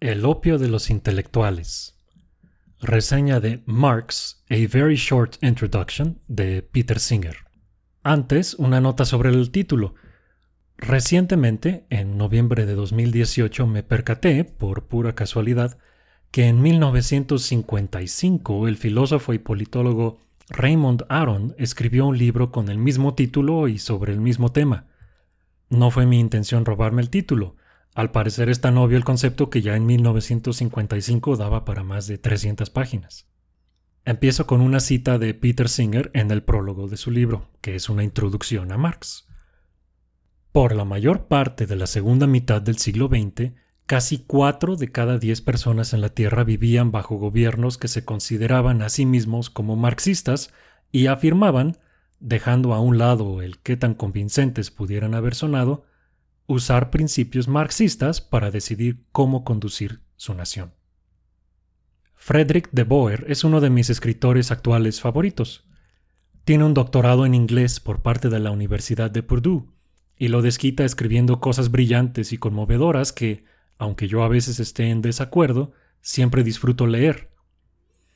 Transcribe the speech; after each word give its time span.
El 0.00 0.24
opio 0.24 0.56
de 0.56 0.68
los 0.68 0.88
intelectuales. 0.88 2.00
Reseña 2.80 3.38
de 3.38 3.62
Marx, 3.66 4.42
A 4.48 4.56
Very 4.72 4.96
Short 4.96 5.36
Introduction, 5.42 6.22
de 6.26 6.62
Peter 6.62 6.98
Singer. 6.98 7.36
Antes, 8.02 8.54
una 8.54 8.80
nota 8.80 9.04
sobre 9.04 9.28
el 9.28 9.50
título. 9.50 9.94
Recientemente, 10.78 11.84
en 11.90 12.16
noviembre 12.16 12.64
de 12.64 12.76
2018, 12.76 13.66
me 13.66 13.82
percaté, 13.82 14.44
por 14.44 14.86
pura 14.86 15.14
casualidad, 15.14 15.76
que 16.30 16.46
en 16.46 16.62
1955 16.62 18.68
el 18.68 18.78
filósofo 18.78 19.34
y 19.34 19.38
politólogo 19.38 20.18
Raymond 20.48 21.04
Aron 21.10 21.54
escribió 21.58 22.06
un 22.06 22.16
libro 22.16 22.50
con 22.50 22.70
el 22.70 22.78
mismo 22.78 23.14
título 23.14 23.68
y 23.68 23.78
sobre 23.78 24.14
el 24.14 24.20
mismo 24.22 24.50
tema. 24.50 24.86
No 25.68 25.90
fue 25.90 26.06
mi 26.06 26.18
intención 26.18 26.64
robarme 26.64 27.02
el 27.02 27.10
título, 27.10 27.56
al 27.94 28.12
parecer 28.12 28.48
es 28.48 28.60
tan 28.60 28.78
obvio 28.78 28.96
el 28.96 29.04
concepto 29.04 29.50
que 29.50 29.62
ya 29.62 29.76
en 29.76 29.86
1955 29.86 31.36
daba 31.36 31.64
para 31.64 31.82
más 31.82 32.06
de 32.06 32.18
300 32.18 32.70
páginas. 32.70 33.26
Empiezo 34.04 34.46
con 34.46 34.60
una 34.60 34.80
cita 34.80 35.18
de 35.18 35.34
Peter 35.34 35.68
Singer 35.68 36.10
en 36.14 36.30
el 36.30 36.42
prólogo 36.42 36.88
de 36.88 36.96
su 36.96 37.10
libro, 37.10 37.50
que 37.60 37.74
es 37.74 37.88
una 37.88 38.04
introducción 38.04 38.72
a 38.72 38.78
Marx. 38.78 39.26
Por 40.52 40.74
la 40.74 40.84
mayor 40.84 41.26
parte 41.26 41.66
de 41.66 41.76
la 41.76 41.86
segunda 41.86 42.26
mitad 42.26 42.62
del 42.62 42.78
siglo 42.78 43.08
XX, 43.08 43.52
casi 43.86 44.18
cuatro 44.18 44.76
de 44.76 44.90
cada 44.90 45.18
diez 45.18 45.42
personas 45.42 45.92
en 45.92 46.00
la 46.00 46.10
Tierra 46.10 46.44
vivían 46.44 46.92
bajo 46.92 47.16
gobiernos 47.16 47.76
que 47.76 47.88
se 47.88 48.04
consideraban 48.04 48.82
a 48.82 48.88
sí 48.88 49.04
mismos 49.04 49.50
como 49.50 49.76
marxistas 49.76 50.52
y 50.92 51.06
afirmaban, 51.06 51.78
dejando 52.20 52.72
a 52.72 52.80
un 52.80 52.98
lado 52.98 53.42
el 53.42 53.58
qué 53.58 53.76
tan 53.76 53.94
convincentes 53.94 54.70
pudieran 54.70 55.14
haber 55.14 55.34
sonado, 55.34 55.84
usar 56.50 56.90
principios 56.90 57.46
marxistas 57.46 58.20
para 58.20 58.50
decidir 58.50 59.04
cómo 59.12 59.44
conducir 59.44 60.00
su 60.16 60.34
nación. 60.34 60.72
Frederick 62.14 62.68
de 62.72 62.82
Boer 62.82 63.24
es 63.28 63.44
uno 63.44 63.60
de 63.60 63.70
mis 63.70 63.88
escritores 63.88 64.50
actuales 64.50 65.00
favoritos. 65.00 65.64
Tiene 66.44 66.64
un 66.64 66.74
doctorado 66.74 67.24
en 67.24 67.34
inglés 67.34 67.78
por 67.78 68.02
parte 68.02 68.28
de 68.28 68.40
la 68.40 68.50
Universidad 68.50 69.12
de 69.12 69.22
Purdue 69.22 69.68
y 70.16 70.26
lo 70.26 70.42
desquita 70.42 70.84
escribiendo 70.84 71.40
cosas 71.40 71.70
brillantes 71.70 72.32
y 72.32 72.38
conmovedoras 72.38 73.12
que, 73.12 73.44
aunque 73.78 74.08
yo 74.08 74.24
a 74.24 74.28
veces 74.28 74.58
esté 74.58 74.90
en 74.90 75.02
desacuerdo, 75.02 75.72
siempre 76.00 76.42
disfruto 76.42 76.88
leer. 76.88 77.30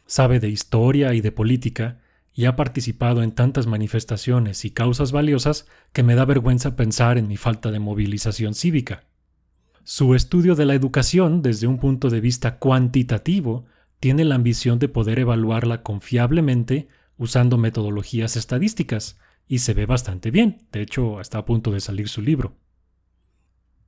Sabe 0.07 0.41
de 0.41 0.48
historia 0.48 1.15
y 1.15 1.21
de 1.21 1.31
política 1.31 2.01
y 2.35 2.47
ha 2.47 2.57
participado 2.57 3.23
en 3.23 3.33
tantas 3.33 3.67
manifestaciones 3.67 4.65
y 4.65 4.71
causas 4.71 5.13
valiosas 5.13 5.67
que 5.93 6.03
me 6.03 6.17
da 6.17 6.25
vergüenza 6.25 6.75
pensar 6.75 7.17
en 7.17 7.29
mi 7.29 7.37
falta 7.37 7.71
de 7.71 7.79
movilización 7.79 8.55
cívica. 8.55 9.05
Su 9.85 10.15
estudio 10.15 10.57
de 10.57 10.67
la 10.67 10.75
educación 10.75 11.43
desde 11.43 11.69
un 11.69 11.79
punto 11.79 12.11
de 12.11 12.21
vista 12.21 12.59
cuantitativo 12.59 13.67
tiene 14.01 14.25
la 14.25 14.35
ambición 14.35 14.79
de 14.79 14.89
poder 14.89 15.21
evaluarla 15.21 15.83
confiablemente 15.83 16.89
usando 17.17 17.57
metodologías 17.57 18.37
estadísticas, 18.37 19.19
y 19.47 19.59
se 19.59 19.75
ve 19.75 19.87
bastante 19.87 20.31
bien, 20.31 20.67
de 20.73 20.83
hecho 20.83 21.21
está 21.21 21.39
a 21.39 21.45
punto 21.45 21.71
de 21.71 21.81
salir 21.81 22.09
su 22.09 22.23
libro. 22.23 22.57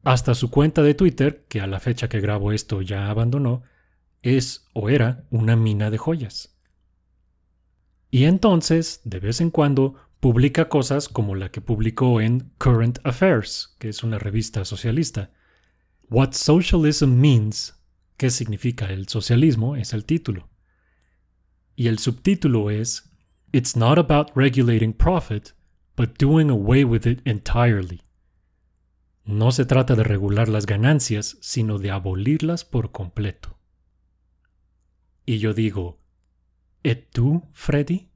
Hasta 0.04 0.34
su 0.34 0.50
cuenta 0.50 0.82
de 0.82 0.94
Twitter, 0.94 1.46
que 1.48 1.60
a 1.60 1.66
la 1.66 1.80
fecha 1.80 2.08
que 2.08 2.20
grabo 2.20 2.52
esto 2.52 2.82
ya 2.82 3.10
abandonó, 3.10 3.62
es 4.22 4.66
o 4.72 4.88
era 4.88 5.24
una 5.30 5.56
mina 5.56 5.90
de 5.90 5.98
joyas. 5.98 6.55
Y 8.16 8.24
entonces, 8.24 9.02
de 9.04 9.20
vez 9.20 9.42
en 9.42 9.50
cuando, 9.50 9.94
publica 10.20 10.70
cosas 10.70 11.06
como 11.06 11.34
la 11.34 11.50
que 11.50 11.60
publicó 11.60 12.22
en 12.22 12.50
Current 12.56 12.98
Affairs, 13.04 13.76
que 13.78 13.90
es 13.90 14.02
una 14.02 14.18
revista 14.18 14.64
socialista. 14.64 15.34
What 16.08 16.32
Socialism 16.32 17.10
Means, 17.10 17.78
qué 18.16 18.30
significa 18.30 18.86
el 18.86 19.06
socialismo, 19.08 19.76
es 19.76 19.92
el 19.92 20.06
título. 20.06 20.48
Y 21.74 21.88
el 21.88 21.98
subtítulo 21.98 22.70
es 22.70 23.12
It's 23.52 23.76
not 23.76 23.98
about 23.98 24.30
regulating 24.34 24.94
profit, 24.94 25.50
but 25.94 26.18
doing 26.18 26.48
away 26.48 26.84
with 26.84 27.06
it 27.06 27.20
entirely. 27.26 28.00
No 29.26 29.52
se 29.52 29.66
trata 29.66 29.94
de 29.94 30.04
regular 30.04 30.48
las 30.48 30.64
ganancias, 30.64 31.36
sino 31.42 31.78
de 31.78 31.90
abolirlas 31.90 32.64
por 32.64 32.92
completo. 32.92 33.58
Y 35.26 35.36
yo 35.36 35.52
digo, 35.52 36.00
¿Et 36.86 37.10
tú, 37.10 37.42
Freddy? 37.52 38.10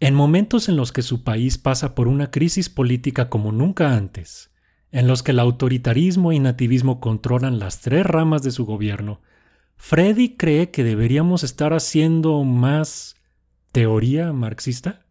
En 0.00 0.14
momentos 0.14 0.68
en 0.68 0.76
los 0.76 0.92
que 0.92 1.00
su 1.00 1.24
país 1.24 1.56
pasa 1.56 1.94
por 1.94 2.08
una 2.08 2.30
crisis 2.30 2.68
política 2.68 3.30
como 3.30 3.52
nunca 3.52 3.96
antes, 3.96 4.50
en 4.92 5.06
los 5.06 5.22
que 5.22 5.30
el 5.30 5.38
autoritarismo 5.38 6.30
y 6.32 6.38
nativismo 6.38 7.00
controlan 7.00 7.58
las 7.58 7.80
tres 7.80 8.04
ramas 8.04 8.42
de 8.42 8.50
su 8.50 8.66
gobierno, 8.66 9.22
¿Freddy 9.76 10.36
cree 10.36 10.70
que 10.70 10.84
deberíamos 10.84 11.42
estar 11.42 11.72
haciendo 11.72 12.44
más 12.44 13.16
teoría 13.72 14.30
marxista? 14.34 15.06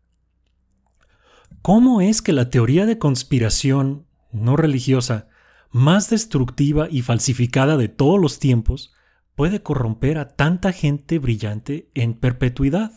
¿Cómo 1.64 2.02
es 2.02 2.22
que 2.22 2.34
la 2.34 2.52
teoría 2.52 2.86
de 2.86 3.00
conspiración 3.00 4.06
no 4.32 4.58
religiosa 4.58 5.28
más 5.72 6.12
destructiva 6.12 6.88
y 6.92 7.02
falsificada 7.02 7.78
de 7.78 7.88
todos 7.88 8.22
los 8.22 8.38
tiempos 8.38 8.94
puede 9.36 9.62
corromper 9.62 10.18
a 10.18 10.30
tanta 10.36 10.72
gente 10.72 11.20
brillante 11.20 11.90
en 11.94 12.14
perpetuidad. 12.14 12.92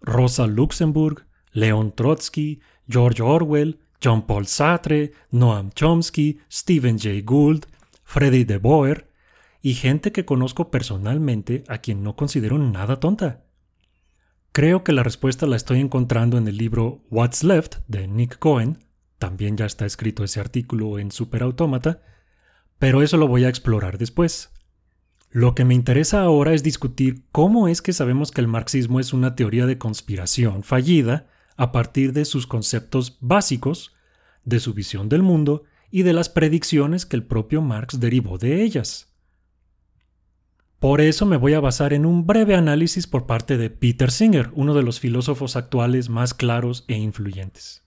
Rosa 0.00 0.46
Luxemburg, 0.46 1.26
Leon 1.52 1.94
Trotsky, 1.94 2.60
George 2.88 3.22
Orwell, 3.22 3.80
John 4.02 4.26
Paul 4.26 4.46
Sartre, 4.46 5.12
Noam 5.30 5.70
Chomsky, 5.70 6.40
Stephen 6.50 6.98
Jay 6.98 7.22
Gould, 7.22 7.66
Freddy 8.04 8.44
de 8.44 8.58
Boer 8.58 9.10
y 9.62 9.74
gente 9.74 10.12
que 10.12 10.24
conozco 10.24 10.70
personalmente 10.70 11.64
a 11.68 11.78
quien 11.78 12.02
no 12.02 12.14
considero 12.14 12.58
nada 12.58 13.00
tonta. 13.00 13.44
Creo 14.52 14.84
que 14.84 14.92
la 14.92 15.02
respuesta 15.02 15.46
la 15.46 15.56
estoy 15.56 15.80
encontrando 15.80 16.38
en 16.38 16.46
el 16.48 16.56
libro 16.56 17.02
What's 17.10 17.42
Left 17.42 17.76
de 17.88 18.06
Nick 18.06 18.38
Cohen, 18.38 18.84
también 19.18 19.56
ya 19.56 19.66
está 19.66 19.86
escrito 19.86 20.24
ese 20.24 20.40
artículo 20.40 20.98
en 20.98 21.10
Superautómata, 21.10 22.02
pero 22.78 23.02
eso 23.02 23.16
lo 23.16 23.28
voy 23.28 23.44
a 23.44 23.48
explorar 23.48 23.98
después. 23.98 24.52
Lo 25.30 25.54
que 25.54 25.64
me 25.64 25.74
interesa 25.74 26.22
ahora 26.22 26.54
es 26.54 26.62
discutir 26.62 27.24
cómo 27.32 27.68
es 27.68 27.82
que 27.82 27.92
sabemos 27.92 28.30
que 28.30 28.40
el 28.40 28.48
marxismo 28.48 29.00
es 29.00 29.12
una 29.12 29.34
teoría 29.34 29.66
de 29.66 29.78
conspiración 29.78 30.62
fallida 30.62 31.26
a 31.56 31.72
partir 31.72 32.12
de 32.12 32.24
sus 32.24 32.46
conceptos 32.46 33.18
básicos, 33.20 33.94
de 34.44 34.60
su 34.60 34.72
visión 34.74 35.08
del 35.08 35.22
mundo 35.22 35.64
y 35.90 36.02
de 36.02 36.12
las 36.12 36.28
predicciones 36.28 37.06
que 37.06 37.16
el 37.16 37.24
propio 37.24 37.62
Marx 37.62 38.00
derivó 38.00 38.38
de 38.38 38.62
ellas. 38.62 39.14
Por 40.78 41.00
eso 41.00 41.24
me 41.24 41.38
voy 41.38 41.54
a 41.54 41.60
basar 41.60 41.92
en 41.92 42.04
un 42.04 42.26
breve 42.26 42.54
análisis 42.54 43.06
por 43.06 43.26
parte 43.26 43.56
de 43.56 43.70
Peter 43.70 44.10
Singer, 44.10 44.50
uno 44.54 44.74
de 44.74 44.82
los 44.82 45.00
filósofos 45.00 45.56
actuales 45.56 46.10
más 46.10 46.34
claros 46.34 46.84
e 46.86 46.96
influyentes. 46.96 47.85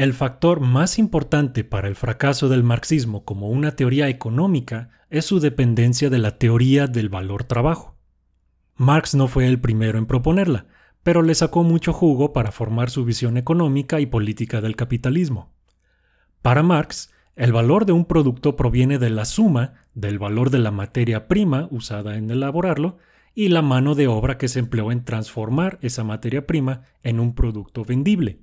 El 0.00 0.14
factor 0.14 0.60
más 0.60 0.98
importante 0.98 1.62
para 1.62 1.86
el 1.86 1.94
fracaso 1.94 2.48
del 2.48 2.62
marxismo 2.62 3.26
como 3.26 3.50
una 3.50 3.72
teoría 3.72 4.08
económica 4.08 4.88
es 5.10 5.26
su 5.26 5.40
dependencia 5.40 6.08
de 6.08 6.18
la 6.18 6.38
teoría 6.38 6.86
del 6.86 7.10
valor 7.10 7.44
trabajo. 7.44 7.98
Marx 8.76 9.14
no 9.14 9.28
fue 9.28 9.46
el 9.46 9.60
primero 9.60 9.98
en 9.98 10.06
proponerla, 10.06 10.64
pero 11.02 11.20
le 11.20 11.34
sacó 11.34 11.64
mucho 11.64 11.92
jugo 11.92 12.32
para 12.32 12.50
formar 12.50 12.88
su 12.88 13.04
visión 13.04 13.36
económica 13.36 14.00
y 14.00 14.06
política 14.06 14.62
del 14.62 14.74
capitalismo. 14.74 15.52
Para 16.40 16.62
Marx, 16.62 17.12
el 17.36 17.52
valor 17.52 17.84
de 17.84 17.92
un 17.92 18.06
producto 18.06 18.56
proviene 18.56 18.98
de 18.98 19.10
la 19.10 19.26
suma 19.26 19.74
del 19.92 20.18
valor 20.18 20.48
de 20.48 20.60
la 20.60 20.70
materia 20.70 21.28
prima 21.28 21.68
usada 21.70 22.16
en 22.16 22.30
elaborarlo 22.30 22.96
y 23.34 23.48
la 23.48 23.60
mano 23.60 23.94
de 23.94 24.08
obra 24.08 24.38
que 24.38 24.48
se 24.48 24.60
empleó 24.60 24.92
en 24.92 25.04
transformar 25.04 25.78
esa 25.82 26.04
materia 26.04 26.46
prima 26.46 26.84
en 27.02 27.20
un 27.20 27.34
producto 27.34 27.84
vendible. 27.84 28.40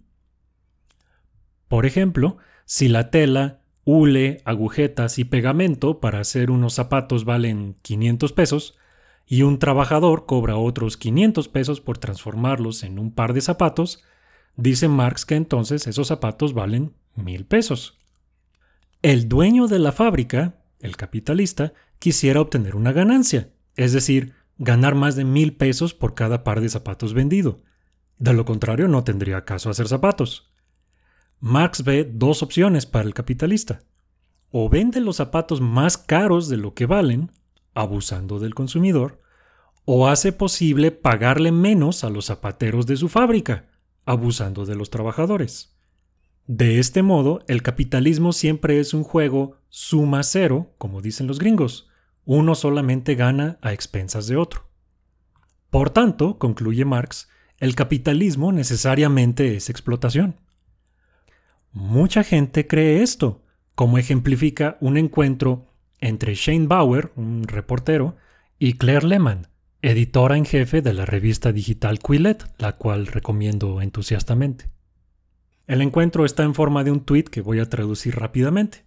Por 1.67 1.85
ejemplo, 1.85 2.37
si 2.65 2.87
la 2.87 3.09
tela, 3.09 3.59
hule, 3.83 4.41
agujetas 4.45 5.19
y 5.19 5.23
pegamento 5.23 5.99
para 5.99 6.19
hacer 6.19 6.51
unos 6.51 6.73
zapatos 6.73 7.25
valen 7.25 7.75
500 7.81 8.33
pesos, 8.33 8.77
y 9.25 9.41
un 9.43 9.59
trabajador 9.59 10.25
cobra 10.25 10.55
otros 10.55 10.95
500 10.95 11.49
pesos 11.49 11.81
por 11.81 11.97
transformarlos 11.97 12.83
en 12.83 12.97
un 12.97 13.11
par 13.11 13.33
de 13.33 13.41
zapatos, 13.41 14.03
dice 14.55 14.87
Marx 14.87 15.25
que 15.25 15.35
entonces 15.35 15.85
esos 15.85 16.07
zapatos 16.07 16.53
valen 16.53 16.93
mil 17.15 17.45
pesos. 17.45 17.99
El 19.01 19.27
dueño 19.27 19.67
de 19.67 19.79
la 19.79 19.91
fábrica, 19.91 20.55
el 20.79 20.95
capitalista, 20.95 21.73
quisiera 21.99 22.41
obtener 22.41 22.75
una 22.75 22.93
ganancia, 22.93 23.49
es 23.75 23.91
decir, 23.91 24.33
ganar 24.57 24.95
más 24.95 25.15
de 25.15 25.25
mil 25.25 25.55
pesos 25.55 25.93
por 25.93 26.15
cada 26.15 26.43
par 26.43 26.61
de 26.61 26.69
zapatos 26.69 27.13
vendido. 27.13 27.61
De 28.17 28.33
lo 28.33 28.45
contrario, 28.45 28.87
no 28.87 29.03
tendría 29.03 29.45
caso 29.45 29.69
hacer 29.69 29.87
zapatos. 29.87 30.46
Marx 31.39 31.83
ve 31.83 32.09
dos 32.11 32.41
opciones 32.41 32.85
para 32.85 33.05
el 33.05 33.13
capitalista. 33.13 33.81
O 34.49 34.69
vende 34.69 35.01
los 35.01 35.17
zapatos 35.17 35.61
más 35.61 35.97
caros 35.97 36.49
de 36.49 36.57
lo 36.57 36.73
que 36.73 36.85
valen, 36.85 37.31
abusando 37.73 38.39
del 38.39 38.55
consumidor, 38.55 39.21
o 39.85 40.07
hace 40.07 40.31
posible 40.31 40.91
pagarle 40.91 41.51
menos 41.51 42.03
a 42.03 42.09
los 42.09 42.25
zapateros 42.25 42.87
de 42.87 42.97
su 42.97 43.07
fábrica, 43.07 43.67
abusando 44.05 44.65
de 44.65 44.75
los 44.75 44.89
trabajadores. 44.89 45.77
De 46.47 46.79
este 46.79 47.03
modo, 47.03 47.43
el 47.47 47.61
capitalismo 47.61 48.33
siempre 48.33 48.79
es 48.79 48.93
un 48.93 49.03
juego 49.03 49.57
suma 49.69 50.23
cero, 50.23 50.73
como 50.77 51.01
dicen 51.01 51.27
los 51.27 51.39
gringos, 51.39 51.89
uno 52.25 52.55
solamente 52.55 53.15
gana 53.15 53.59
a 53.61 53.73
expensas 53.73 54.27
de 54.27 54.37
otro. 54.37 54.69
Por 55.69 55.89
tanto, 55.89 56.39
concluye 56.39 56.85
Marx, 56.85 57.29
el 57.57 57.75
capitalismo 57.75 58.51
necesariamente 58.51 59.55
es 59.55 59.69
explotación. 59.69 60.35
Mucha 61.79 62.23
gente 62.23 62.65
cree 62.65 63.03
esto, 63.03 63.43
como 63.75 63.99
ejemplifica 63.99 64.77
un 64.81 64.97
encuentro 64.97 65.75
entre 65.99 66.33
Shane 66.33 66.65
Bauer, 66.65 67.11
un 67.15 67.43
reportero, 67.43 68.17
y 68.57 68.73
Claire 68.73 69.05
Lehman, 69.05 69.49
editora 69.83 70.37
en 70.37 70.45
jefe 70.45 70.81
de 70.81 70.95
la 70.95 71.05
revista 71.05 71.51
digital 71.51 71.99
Quillet, 71.99 72.39
la 72.57 72.77
cual 72.77 73.05
recomiendo 73.05 73.79
entusiastamente. 73.79 74.71
El 75.67 75.83
encuentro 75.83 76.25
está 76.25 76.41
en 76.41 76.55
forma 76.55 76.83
de 76.83 76.89
un 76.89 77.01
tweet 77.01 77.25
que 77.25 77.41
voy 77.41 77.59
a 77.59 77.69
traducir 77.69 78.15
rápidamente. 78.15 78.83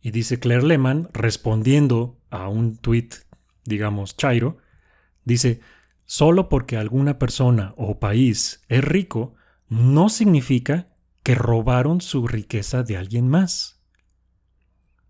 Y 0.00 0.10
dice 0.10 0.40
Claire 0.40 0.66
Lehman, 0.66 1.10
respondiendo 1.12 2.18
a 2.30 2.48
un 2.48 2.78
tweet, 2.78 3.10
digamos, 3.66 4.16
chairo, 4.16 4.56
dice, 5.26 5.60
solo 6.06 6.48
porque 6.48 6.78
alguna 6.78 7.18
persona 7.18 7.74
o 7.76 8.00
país 8.00 8.64
es 8.68 8.82
rico, 8.82 9.34
no 9.68 10.08
significa 10.08 10.89
que 11.22 11.34
robaron 11.34 12.00
su 12.00 12.26
riqueza 12.26 12.82
de 12.82 12.96
alguien 12.96 13.28
más. 13.28 13.82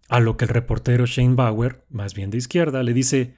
A 0.08 0.20
lo 0.20 0.36
que 0.36 0.44
el 0.44 0.48
reportero 0.48 1.06
Shane 1.06 1.34
Bauer, 1.34 1.84
más 1.88 2.14
bien 2.14 2.30
de 2.30 2.38
izquierda, 2.38 2.82
le 2.82 2.92
dice, 2.92 3.36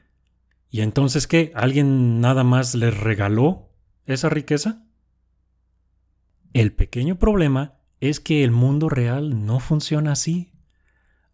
¿y 0.70 0.80
entonces 0.80 1.26
qué? 1.26 1.52
¿Alguien 1.54 2.20
nada 2.20 2.44
más 2.44 2.74
les 2.74 2.96
regaló 2.96 3.70
esa 4.06 4.30
riqueza? 4.30 4.86
El 6.54 6.72
pequeño 6.72 7.18
problema 7.18 7.78
es 8.00 8.20
que 8.20 8.42
el 8.42 8.50
mundo 8.50 8.88
real 8.88 9.44
no 9.46 9.60
funciona 9.60 10.12
así. 10.12 10.52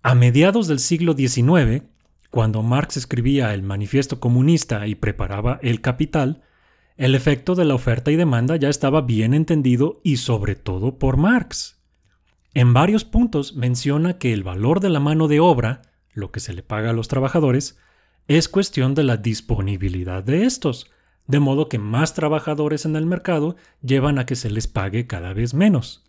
A 0.03 0.15
mediados 0.15 0.69
del 0.69 0.81
siglo 0.81 1.15
XIX, 1.15 1.85
cuando 2.31 2.63
Marx 2.63 2.97
escribía 2.97 3.55
el 3.55 3.63
Manifiesto 3.63 4.21
Comunista 4.21 4.87
y 4.87 4.95
preparaba 4.95 5.59
El 5.63 5.81
Capital, 5.81 6.43
el 6.99 7.15
efecto 7.15 7.55
de 7.55 7.65
la 7.65 7.77
oferta 7.77 8.11
y 8.11 8.17
demanda 8.17 8.57
ya 8.57 8.69
estaba 8.69 9.03
bien 9.03 9.33
entendido 9.33 10.01
y 10.03 10.17
sobre 10.17 10.57
todo 10.57 10.99
por 10.99 11.17
Marx. 11.17 11.81
En 12.55 12.75
varios 12.75 13.05
puntos 13.05 13.55
menciona 13.55 14.19
que 14.19 14.33
el 14.33 14.43
valor 14.43 14.81
de 14.81 14.91
la 14.91 14.99
mano 14.99 15.29
de 15.29 15.39
obra, 15.39 15.83
lo 16.13 16.33
que 16.33 16.41
se 16.41 16.53
le 16.53 16.65
paga 16.65 16.91
a 16.91 16.93
los 16.93 17.07
trabajadores, 17.07 17.79
es 18.27 18.49
cuestión 18.49 18.97
de 18.97 19.05
la 19.05 19.17
disponibilidad 19.17 20.25
de 20.25 20.45
estos, 20.45 20.91
de 21.29 21.39
modo 21.39 21.69
que 21.69 21.79
más 21.79 22.15
trabajadores 22.15 22.85
en 22.85 22.97
el 22.97 23.07
mercado 23.07 23.55
llevan 23.81 24.19
a 24.19 24.27
que 24.27 24.35
se 24.35 24.51
les 24.51 24.67
pague 24.67 25.07
cada 25.07 25.33
vez 25.33 25.55
menos. 25.55 26.05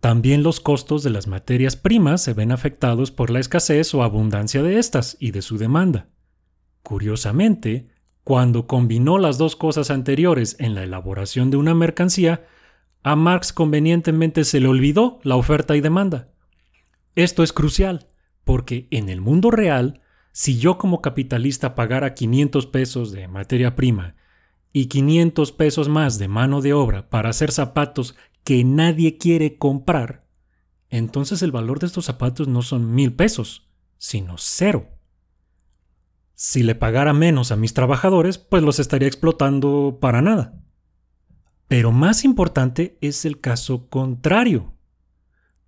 También 0.00 0.42
los 0.42 0.60
costos 0.60 1.02
de 1.02 1.10
las 1.10 1.26
materias 1.26 1.76
primas 1.76 2.22
se 2.22 2.32
ven 2.32 2.52
afectados 2.52 3.10
por 3.10 3.28
la 3.28 3.38
escasez 3.38 3.92
o 3.92 4.02
abundancia 4.02 4.62
de 4.62 4.78
estas 4.78 5.18
y 5.20 5.32
de 5.32 5.42
su 5.42 5.58
demanda. 5.58 6.08
Curiosamente, 6.82 7.89
cuando 8.24 8.66
combinó 8.66 9.18
las 9.18 9.38
dos 9.38 9.56
cosas 9.56 9.90
anteriores 9.90 10.56
en 10.58 10.74
la 10.74 10.82
elaboración 10.82 11.50
de 11.50 11.56
una 11.56 11.74
mercancía, 11.74 12.46
a 13.02 13.16
Marx 13.16 13.52
convenientemente 13.52 14.44
se 14.44 14.60
le 14.60 14.68
olvidó 14.68 15.20
la 15.22 15.36
oferta 15.36 15.76
y 15.76 15.80
demanda. 15.80 16.28
Esto 17.14 17.42
es 17.42 17.52
crucial, 17.52 18.08
porque 18.44 18.88
en 18.90 19.08
el 19.08 19.20
mundo 19.20 19.50
real, 19.50 20.02
si 20.32 20.58
yo 20.58 20.78
como 20.78 21.00
capitalista 21.00 21.74
pagara 21.74 22.14
500 22.14 22.66
pesos 22.66 23.12
de 23.12 23.26
materia 23.26 23.74
prima 23.74 24.16
y 24.72 24.86
500 24.86 25.52
pesos 25.52 25.88
más 25.88 26.18
de 26.18 26.28
mano 26.28 26.60
de 26.60 26.72
obra 26.72 27.08
para 27.08 27.30
hacer 27.30 27.52
zapatos 27.52 28.16
que 28.44 28.64
nadie 28.64 29.18
quiere 29.18 29.56
comprar, 29.56 30.26
entonces 30.88 31.42
el 31.42 31.52
valor 31.52 31.78
de 31.78 31.86
estos 31.86 32.04
zapatos 32.04 32.48
no 32.48 32.62
son 32.62 32.94
mil 32.94 33.14
pesos, 33.14 33.68
sino 33.96 34.34
cero. 34.36 34.88
Si 36.42 36.62
le 36.62 36.74
pagara 36.74 37.12
menos 37.12 37.52
a 37.52 37.56
mis 37.56 37.74
trabajadores, 37.74 38.38
pues 38.38 38.62
los 38.62 38.78
estaría 38.78 39.06
explotando 39.06 39.98
para 40.00 40.22
nada. 40.22 40.58
Pero 41.68 41.92
más 41.92 42.24
importante 42.24 42.96
es 43.02 43.26
el 43.26 43.42
caso 43.42 43.90
contrario. 43.90 44.72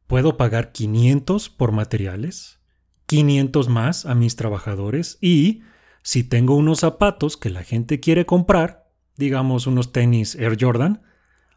Puedo 0.06 0.38
pagar 0.38 0.72
500 0.72 1.50
por 1.50 1.72
materiales, 1.72 2.58
500 3.04 3.69
más 3.69 4.06
a 4.06 4.14
mis 4.14 4.34
trabajadores 4.36 5.19
y, 5.20 5.60
si 6.02 6.24
tengo 6.24 6.56
unos 6.56 6.80
zapatos 6.80 7.36
que 7.36 7.50
la 7.50 7.64
gente 7.64 8.00
quiere 8.00 8.24
comprar, 8.24 8.90
digamos 9.19 9.66
unos 9.66 9.92
tenis 9.92 10.36
Air 10.36 10.56
Jordan, 10.58 11.02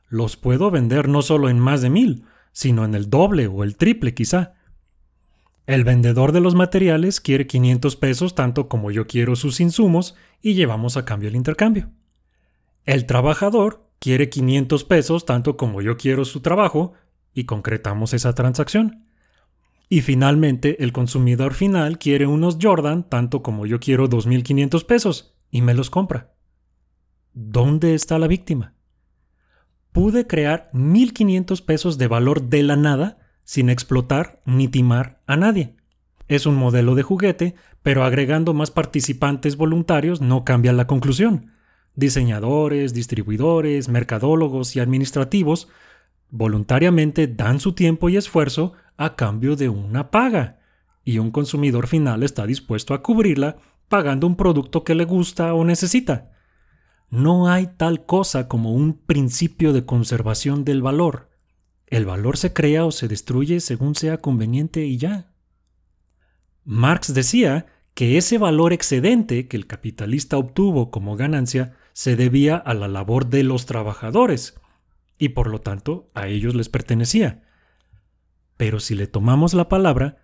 los 0.09 0.35
puedo 0.35 0.71
vender 0.71 1.07
no 1.07 1.21
solo 1.21 1.47
en 1.47 1.57
más 1.57 1.81
de 1.81 1.89
mil, 1.89 2.25
sino 2.51 2.83
en 2.83 2.93
el 2.93 3.09
doble 3.09 3.47
o 3.47 3.63
el 3.63 3.77
triple 3.77 4.13
quizá. 4.13 4.55
El 5.65 5.83
vendedor 5.83 6.31
de 6.31 6.41
los 6.41 6.53
materiales 6.53 7.19
quiere 7.19 7.47
500 7.47 7.95
pesos 7.95 8.35
tanto 8.35 8.67
como 8.67 8.91
yo 8.91 9.07
quiero 9.07 9.35
sus 9.35 9.59
insumos 9.59 10.15
y 10.41 10.53
llevamos 10.53 10.95
a 10.95 11.05
cambio 11.05 11.29
el 11.29 11.35
intercambio. 11.35 11.89
El 12.83 13.07
trabajador 13.07 13.89
quiere 13.97 14.29
500 14.29 14.83
pesos 14.83 15.25
tanto 15.25 15.57
como 15.57 15.81
yo 15.81 15.97
quiero 15.97 16.23
su 16.23 16.41
trabajo 16.41 16.93
y 17.33 17.45
concretamos 17.45 18.13
esa 18.13 18.33
transacción. 18.33 19.05
Y 19.89 20.01
finalmente 20.01 20.83
el 20.83 20.93
consumidor 20.93 21.53
final 21.53 21.97
quiere 21.97 22.27
unos 22.27 22.59
Jordan 22.61 23.09
tanto 23.09 23.41
como 23.41 23.65
yo 23.65 23.79
quiero 23.79 24.07
2.500 24.07 24.85
pesos 24.85 25.35
y 25.49 25.61
me 25.61 25.73
los 25.73 25.89
compra. 25.89 26.33
¿Dónde 27.33 27.95
está 27.95 28.19
la 28.19 28.27
víctima? 28.27 28.75
Pude 29.91 30.27
crear 30.27 30.69
1.500 30.73 31.65
pesos 31.65 31.97
de 31.97 32.07
valor 32.07 32.43
de 32.43 32.63
la 32.63 32.75
nada 32.75 33.24
sin 33.45 33.69
explotar 33.69 34.41
ni 34.45 34.67
timar 34.67 35.21
a 35.27 35.37
nadie. 35.37 35.77
Es 36.27 36.45
un 36.45 36.55
modelo 36.55 36.95
de 36.95 37.03
juguete, 37.03 37.55
pero 37.83 38.03
agregando 38.03 38.53
más 38.53 38.71
participantes 38.71 39.55
voluntarios 39.55 40.19
no 40.19 40.43
cambia 40.43 40.73
la 40.73 40.87
conclusión. 40.87 41.51
Diseñadores, 41.95 42.93
distribuidores, 42.93 43.87
mercadólogos 43.87 44.75
y 44.75 44.81
administrativos 44.81 45.69
voluntariamente 46.29 47.27
dan 47.27 47.59
su 47.59 47.73
tiempo 47.73 48.09
y 48.09 48.17
esfuerzo 48.17 48.73
a 48.97 49.15
cambio 49.15 49.55
de 49.55 49.69
una 49.69 50.11
paga, 50.11 50.59
y 51.03 51.19
un 51.19 51.31
consumidor 51.31 51.87
final 51.87 52.23
está 52.23 52.45
dispuesto 52.45 52.93
a 52.93 53.01
cubrirla 53.01 53.57
pagando 53.87 54.25
un 54.25 54.35
producto 54.35 54.83
que 54.83 54.95
le 54.95 55.05
gusta 55.05 55.53
o 55.53 55.63
necesita. 55.63 56.31
No 57.09 57.47
hay 57.47 57.67
tal 57.77 58.05
cosa 58.05 58.47
como 58.47 58.73
un 58.73 58.97
principio 58.97 59.71
de 59.71 59.85
conservación 59.85 60.65
del 60.65 60.81
valor. 60.81 61.29
El 61.95 62.05
valor 62.05 62.35
se 62.35 62.51
crea 62.51 62.83
o 62.83 62.91
se 62.91 63.07
destruye 63.07 63.61
según 63.61 63.95
sea 63.95 64.17
conveniente 64.17 64.83
y 64.83 64.97
ya. 64.97 65.31
Marx 66.65 67.13
decía 67.13 67.67
que 67.93 68.17
ese 68.17 68.37
valor 68.37 68.73
excedente 68.73 69.47
que 69.47 69.55
el 69.55 69.65
capitalista 69.65 70.35
obtuvo 70.37 70.91
como 70.91 71.15
ganancia 71.15 71.77
se 71.93 72.17
debía 72.17 72.57
a 72.57 72.73
la 72.73 72.89
labor 72.89 73.27
de 73.27 73.43
los 73.43 73.65
trabajadores 73.65 74.59
y 75.17 75.29
por 75.29 75.47
lo 75.47 75.61
tanto 75.61 76.11
a 76.13 76.27
ellos 76.27 76.53
les 76.53 76.67
pertenecía. 76.67 77.43
Pero 78.57 78.81
si 78.81 78.93
le 78.93 79.07
tomamos 79.07 79.53
la 79.53 79.69
palabra, 79.69 80.17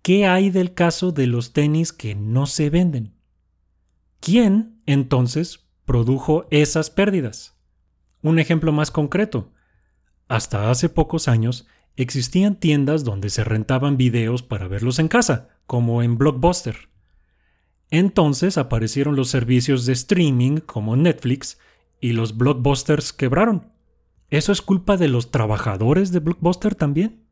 ¿qué 0.00 0.24
hay 0.24 0.48
del 0.48 0.72
caso 0.72 1.12
de 1.12 1.26
los 1.26 1.52
tenis 1.52 1.92
que 1.92 2.14
no 2.14 2.46
se 2.46 2.70
venden? 2.70 3.18
¿Quién 4.18 4.80
entonces 4.86 5.68
produjo 5.84 6.46
esas 6.50 6.88
pérdidas. 6.88 7.54
Un 8.22 8.38
ejemplo 8.38 8.72
más 8.72 8.90
concreto. 8.90 9.52
Hasta 10.32 10.70
hace 10.70 10.88
pocos 10.88 11.28
años 11.28 11.66
existían 11.94 12.56
tiendas 12.56 13.04
donde 13.04 13.28
se 13.28 13.44
rentaban 13.44 13.98
videos 13.98 14.42
para 14.42 14.66
verlos 14.66 14.98
en 14.98 15.08
casa, 15.08 15.50
como 15.66 16.02
en 16.02 16.16
Blockbuster. 16.16 16.88
Entonces 17.90 18.56
aparecieron 18.56 19.14
los 19.14 19.28
servicios 19.28 19.84
de 19.84 19.92
streaming 19.92 20.56
como 20.56 20.96
Netflix 20.96 21.58
y 22.00 22.12
los 22.12 22.38
blockbusters 22.38 23.12
quebraron. 23.12 23.72
¿Eso 24.30 24.52
es 24.52 24.62
culpa 24.62 24.96
de 24.96 25.08
los 25.08 25.32
trabajadores 25.32 26.12
de 26.12 26.20
Blockbuster 26.20 26.74
también? 26.74 27.26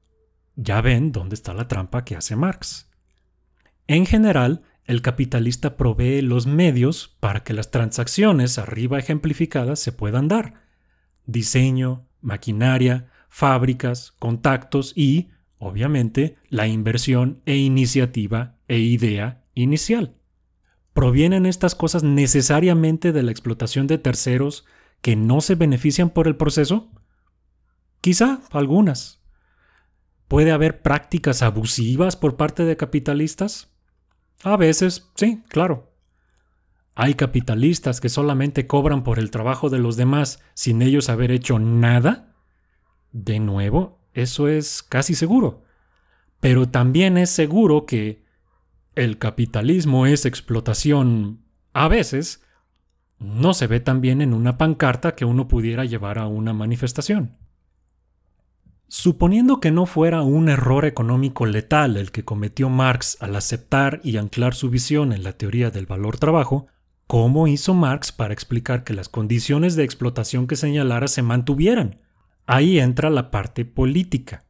Ya 0.56 0.82
ven 0.82 1.10
dónde 1.10 1.36
está 1.36 1.54
la 1.54 1.68
trampa 1.68 2.04
que 2.04 2.16
hace 2.16 2.36
Marx. 2.36 2.90
En 3.86 4.04
general, 4.04 4.60
el 4.84 5.00
capitalista 5.00 5.78
provee 5.78 6.20
los 6.20 6.46
medios 6.46 7.16
para 7.18 7.44
que 7.44 7.54
las 7.54 7.70
transacciones 7.70 8.58
arriba 8.58 8.98
ejemplificadas 8.98 9.80
se 9.80 9.92
puedan 9.92 10.28
dar. 10.28 10.66
Diseño, 11.24 12.09
maquinaria, 12.22 13.08
fábricas, 13.28 14.12
contactos 14.18 14.92
y, 14.96 15.30
obviamente, 15.58 16.36
la 16.48 16.66
inversión 16.66 17.42
e 17.46 17.56
iniciativa 17.56 18.56
e 18.68 18.78
idea 18.78 19.44
inicial. 19.54 20.16
¿Provienen 20.92 21.46
estas 21.46 21.74
cosas 21.74 22.02
necesariamente 22.02 23.12
de 23.12 23.22
la 23.22 23.30
explotación 23.30 23.86
de 23.86 23.98
terceros 23.98 24.64
que 25.00 25.16
no 25.16 25.40
se 25.40 25.54
benefician 25.54 26.10
por 26.10 26.26
el 26.26 26.36
proceso? 26.36 26.90
Quizá 28.00 28.40
algunas. 28.50 29.20
¿Puede 30.28 30.52
haber 30.52 30.82
prácticas 30.82 31.42
abusivas 31.42 32.16
por 32.16 32.36
parte 32.36 32.64
de 32.64 32.76
capitalistas? 32.76 33.72
A 34.42 34.56
veces, 34.56 35.10
sí, 35.14 35.42
claro. 35.48 35.89
Hay 37.02 37.14
capitalistas 37.14 37.98
que 37.98 38.10
solamente 38.10 38.66
cobran 38.66 39.04
por 39.04 39.18
el 39.18 39.30
trabajo 39.30 39.70
de 39.70 39.78
los 39.78 39.96
demás 39.96 40.42
sin 40.52 40.82
ellos 40.82 41.08
haber 41.08 41.30
hecho 41.30 41.58
nada. 41.58 42.34
De 43.10 43.40
nuevo, 43.40 44.02
eso 44.12 44.48
es 44.48 44.82
casi 44.82 45.14
seguro. 45.14 45.62
Pero 46.40 46.68
también 46.68 47.16
es 47.16 47.30
seguro 47.30 47.86
que 47.86 48.22
el 48.96 49.16
capitalismo 49.16 50.04
es 50.04 50.26
explotación 50.26 51.40
a 51.72 51.88
veces, 51.88 52.44
no 53.18 53.54
se 53.54 53.66
ve 53.66 53.80
tan 53.80 54.02
bien 54.02 54.20
en 54.20 54.34
una 54.34 54.58
pancarta 54.58 55.14
que 55.14 55.24
uno 55.24 55.48
pudiera 55.48 55.86
llevar 55.86 56.18
a 56.18 56.26
una 56.26 56.52
manifestación. 56.52 57.38
Suponiendo 58.88 59.58
que 59.58 59.70
no 59.70 59.86
fuera 59.86 60.20
un 60.20 60.50
error 60.50 60.84
económico 60.84 61.46
letal 61.46 61.96
el 61.96 62.10
que 62.10 62.26
cometió 62.26 62.68
Marx 62.68 63.16
al 63.22 63.36
aceptar 63.36 64.02
y 64.04 64.18
anclar 64.18 64.54
su 64.54 64.68
visión 64.68 65.14
en 65.14 65.22
la 65.22 65.32
teoría 65.32 65.70
del 65.70 65.86
valor 65.86 66.18
trabajo, 66.18 66.66
¿cómo 67.10 67.48
hizo 67.48 67.74
Marx 67.74 68.12
para 68.12 68.32
explicar 68.32 68.84
que 68.84 68.94
las 68.94 69.08
condiciones 69.08 69.74
de 69.74 69.82
explotación 69.82 70.46
que 70.46 70.54
señalara 70.54 71.08
se 71.08 71.22
mantuvieran? 71.22 71.98
Ahí 72.46 72.78
entra 72.78 73.10
la 73.10 73.32
parte 73.32 73.64
política. 73.64 74.44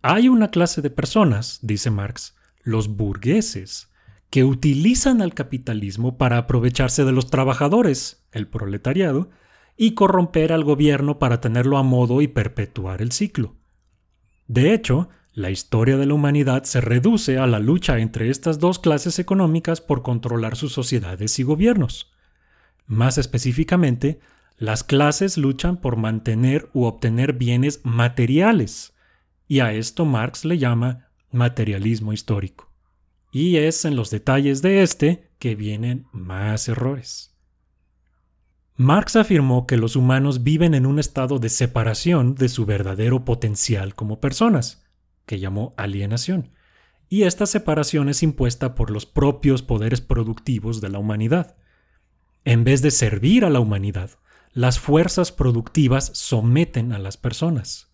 Hay 0.00 0.28
una 0.28 0.52
clase 0.52 0.80
de 0.80 0.90
personas, 0.90 1.58
dice 1.62 1.90
Marx, 1.90 2.36
los 2.62 2.96
burgueses, 2.96 3.90
que 4.30 4.44
utilizan 4.44 5.20
al 5.20 5.34
capitalismo 5.34 6.18
para 6.18 6.38
aprovecharse 6.38 7.04
de 7.04 7.10
los 7.10 7.30
trabajadores, 7.30 8.24
el 8.30 8.46
proletariado, 8.46 9.30
y 9.76 9.94
corromper 9.94 10.52
al 10.52 10.62
gobierno 10.62 11.18
para 11.18 11.40
tenerlo 11.40 11.78
a 11.78 11.82
modo 11.82 12.22
y 12.22 12.28
perpetuar 12.28 13.02
el 13.02 13.10
ciclo. 13.10 13.56
De 14.46 14.72
hecho, 14.72 15.08
la 15.36 15.50
historia 15.50 15.98
de 15.98 16.06
la 16.06 16.14
humanidad 16.14 16.64
se 16.64 16.80
reduce 16.80 17.36
a 17.36 17.46
la 17.46 17.58
lucha 17.58 17.98
entre 17.98 18.30
estas 18.30 18.58
dos 18.58 18.78
clases 18.78 19.18
económicas 19.18 19.82
por 19.82 20.00
controlar 20.00 20.56
sus 20.56 20.72
sociedades 20.72 21.38
y 21.38 21.42
gobiernos. 21.42 22.10
Más 22.86 23.18
específicamente, 23.18 24.18
las 24.56 24.82
clases 24.82 25.36
luchan 25.36 25.76
por 25.76 25.98
mantener 25.98 26.70
u 26.72 26.84
obtener 26.84 27.34
bienes 27.34 27.82
materiales, 27.84 28.94
y 29.46 29.60
a 29.60 29.74
esto 29.74 30.06
Marx 30.06 30.46
le 30.46 30.56
llama 30.56 31.10
materialismo 31.30 32.14
histórico. 32.14 32.72
Y 33.30 33.58
es 33.58 33.84
en 33.84 33.94
los 33.94 34.08
detalles 34.08 34.62
de 34.62 34.82
este 34.82 35.28
que 35.38 35.54
vienen 35.54 36.06
más 36.12 36.66
errores. 36.66 37.36
Marx 38.74 39.16
afirmó 39.16 39.66
que 39.66 39.76
los 39.76 39.96
humanos 39.96 40.44
viven 40.44 40.72
en 40.72 40.86
un 40.86 40.98
estado 40.98 41.38
de 41.38 41.50
separación 41.50 42.36
de 42.36 42.48
su 42.48 42.64
verdadero 42.64 43.26
potencial 43.26 43.94
como 43.94 44.18
personas, 44.18 44.85
que 45.26 45.38
llamó 45.38 45.74
alienación, 45.76 46.52
y 47.08 47.22
esta 47.22 47.46
separación 47.46 48.08
es 48.08 48.22
impuesta 48.22 48.74
por 48.74 48.90
los 48.90 49.06
propios 49.06 49.62
poderes 49.62 50.00
productivos 50.00 50.80
de 50.80 50.88
la 50.88 50.98
humanidad. 50.98 51.56
En 52.44 52.64
vez 52.64 52.82
de 52.82 52.90
servir 52.90 53.44
a 53.44 53.50
la 53.50 53.60
humanidad, 53.60 54.10
las 54.52 54.78
fuerzas 54.78 55.32
productivas 55.32 56.10
someten 56.14 56.92
a 56.92 56.98
las 56.98 57.16
personas. 57.16 57.92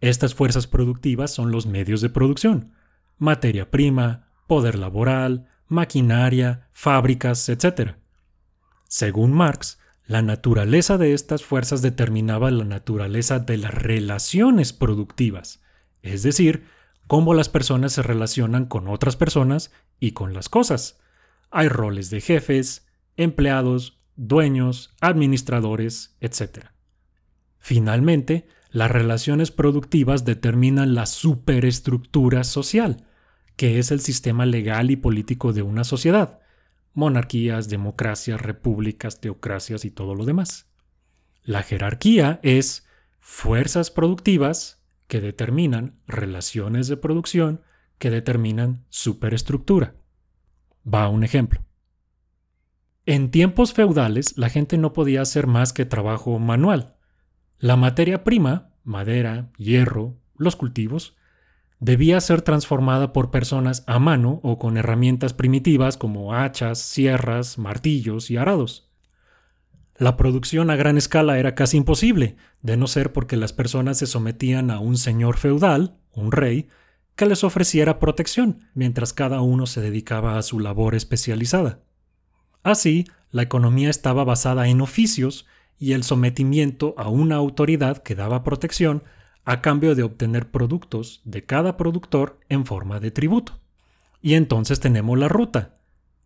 Estas 0.00 0.34
fuerzas 0.34 0.66
productivas 0.66 1.30
son 1.30 1.50
los 1.52 1.66
medios 1.66 2.00
de 2.00 2.08
producción, 2.08 2.72
materia 3.18 3.70
prima, 3.70 4.28
poder 4.46 4.78
laboral, 4.78 5.46
maquinaria, 5.68 6.68
fábricas, 6.72 7.48
etc. 7.48 7.96
Según 8.88 9.32
Marx, 9.32 9.78
la 10.06 10.22
naturaleza 10.22 10.98
de 10.98 11.12
estas 11.12 11.44
fuerzas 11.44 11.82
determinaba 11.82 12.50
la 12.50 12.64
naturaleza 12.64 13.38
de 13.38 13.58
las 13.58 13.72
relaciones 13.72 14.72
productivas, 14.72 15.62
es 16.02 16.22
decir, 16.22 16.64
cómo 17.06 17.34
las 17.34 17.48
personas 17.48 17.92
se 17.92 18.02
relacionan 18.02 18.66
con 18.66 18.88
otras 18.88 19.16
personas 19.16 19.72
y 19.98 20.12
con 20.12 20.32
las 20.32 20.48
cosas. 20.48 21.00
Hay 21.50 21.68
roles 21.68 22.10
de 22.10 22.20
jefes, 22.20 22.86
empleados, 23.16 24.00
dueños, 24.16 24.94
administradores, 25.00 26.16
etc. 26.20 26.66
Finalmente, 27.58 28.46
las 28.70 28.90
relaciones 28.90 29.50
productivas 29.50 30.24
determinan 30.24 30.94
la 30.94 31.06
superestructura 31.06 32.44
social, 32.44 33.06
que 33.56 33.78
es 33.78 33.90
el 33.90 34.00
sistema 34.00 34.46
legal 34.46 34.90
y 34.90 34.96
político 34.96 35.52
de 35.52 35.62
una 35.62 35.84
sociedad, 35.84 36.38
monarquías, 36.94 37.68
democracias, 37.68 38.40
repúblicas, 38.40 39.20
teocracias 39.20 39.84
y 39.84 39.90
todo 39.90 40.14
lo 40.14 40.24
demás. 40.24 40.70
La 41.42 41.62
jerarquía 41.62 42.38
es 42.42 42.86
fuerzas 43.18 43.90
productivas 43.90 44.79
que 45.10 45.20
determinan 45.20 45.96
relaciones 46.06 46.86
de 46.86 46.96
producción 46.96 47.62
que 47.98 48.10
determinan 48.10 48.86
superestructura. 48.90 49.96
Va 50.86 51.08
un 51.08 51.24
ejemplo. 51.24 51.64
En 53.06 53.32
tiempos 53.32 53.74
feudales 53.74 54.38
la 54.38 54.48
gente 54.48 54.78
no 54.78 54.92
podía 54.92 55.22
hacer 55.22 55.48
más 55.48 55.72
que 55.72 55.84
trabajo 55.84 56.38
manual. 56.38 56.94
La 57.58 57.74
materia 57.74 58.22
prima, 58.22 58.70
madera, 58.84 59.50
hierro, 59.58 60.16
los 60.36 60.54
cultivos, 60.54 61.16
debía 61.80 62.20
ser 62.20 62.42
transformada 62.42 63.12
por 63.12 63.32
personas 63.32 63.82
a 63.88 63.98
mano 63.98 64.38
o 64.44 64.58
con 64.58 64.76
herramientas 64.76 65.34
primitivas 65.34 65.96
como 65.96 66.34
hachas, 66.34 66.78
sierras, 66.78 67.58
martillos 67.58 68.30
y 68.30 68.36
arados. 68.36 68.89
La 70.00 70.16
producción 70.16 70.70
a 70.70 70.76
gran 70.76 70.96
escala 70.96 71.38
era 71.38 71.54
casi 71.54 71.76
imposible, 71.76 72.36
de 72.62 72.78
no 72.78 72.86
ser 72.86 73.12
porque 73.12 73.36
las 73.36 73.52
personas 73.52 73.98
se 73.98 74.06
sometían 74.06 74.70
a 74.70 74.78
un 74.78 74.96
señor 74.96 75.36
feudal, 75.36 75.98
un 76.14 76.32
rey, 76.32 76.68
que 77.16 77.26
les 77.26 77.44
ofreciera 77.44 77.98
protección, 77.98 78.60
mientras 78.72 79.12
cada 79.12 79.42
uno 79.42 79.66
se 79.66 79.82
dedicaba 79.82 80.38
a 80.38 80.42
su 80.42 80.58
labor 80.58 80.94
especializada. 80.94 81.80
Así, 82.62 83.08
la 83.30 83.42
economía 83.42 83.90
estaba 83.90 84.24
basada 84.24 84.68
en 84.68 84.80
oficios 84.80 85.46
y 85.78 85.92
el 85.92 86.02
sometimiento 86.02 86.94
a 86.96 87.10
una 87.10 87.36
autoridad 87.36 87.98
que 87.98 88.14
daba 88.14 88.42
protección 88.42 89.04
a 89.44 89.60
cambio 89.60 89.94
de 89.94 90.02
obtener 90.02 90.50
productos 90.50 91.20
de 91.26 91.44
cada 91.44 91.76
productor 91.76 92.40
en 92.48 92.64
forma 92.64 93.00
de 93.00 93.10
tributo. 93.10 93.60
Y 94.22 94.32
entonces 94.32 94.80
tenemos 94.80 95.18
la 95.18 95.28
ruta, 95.28 95.76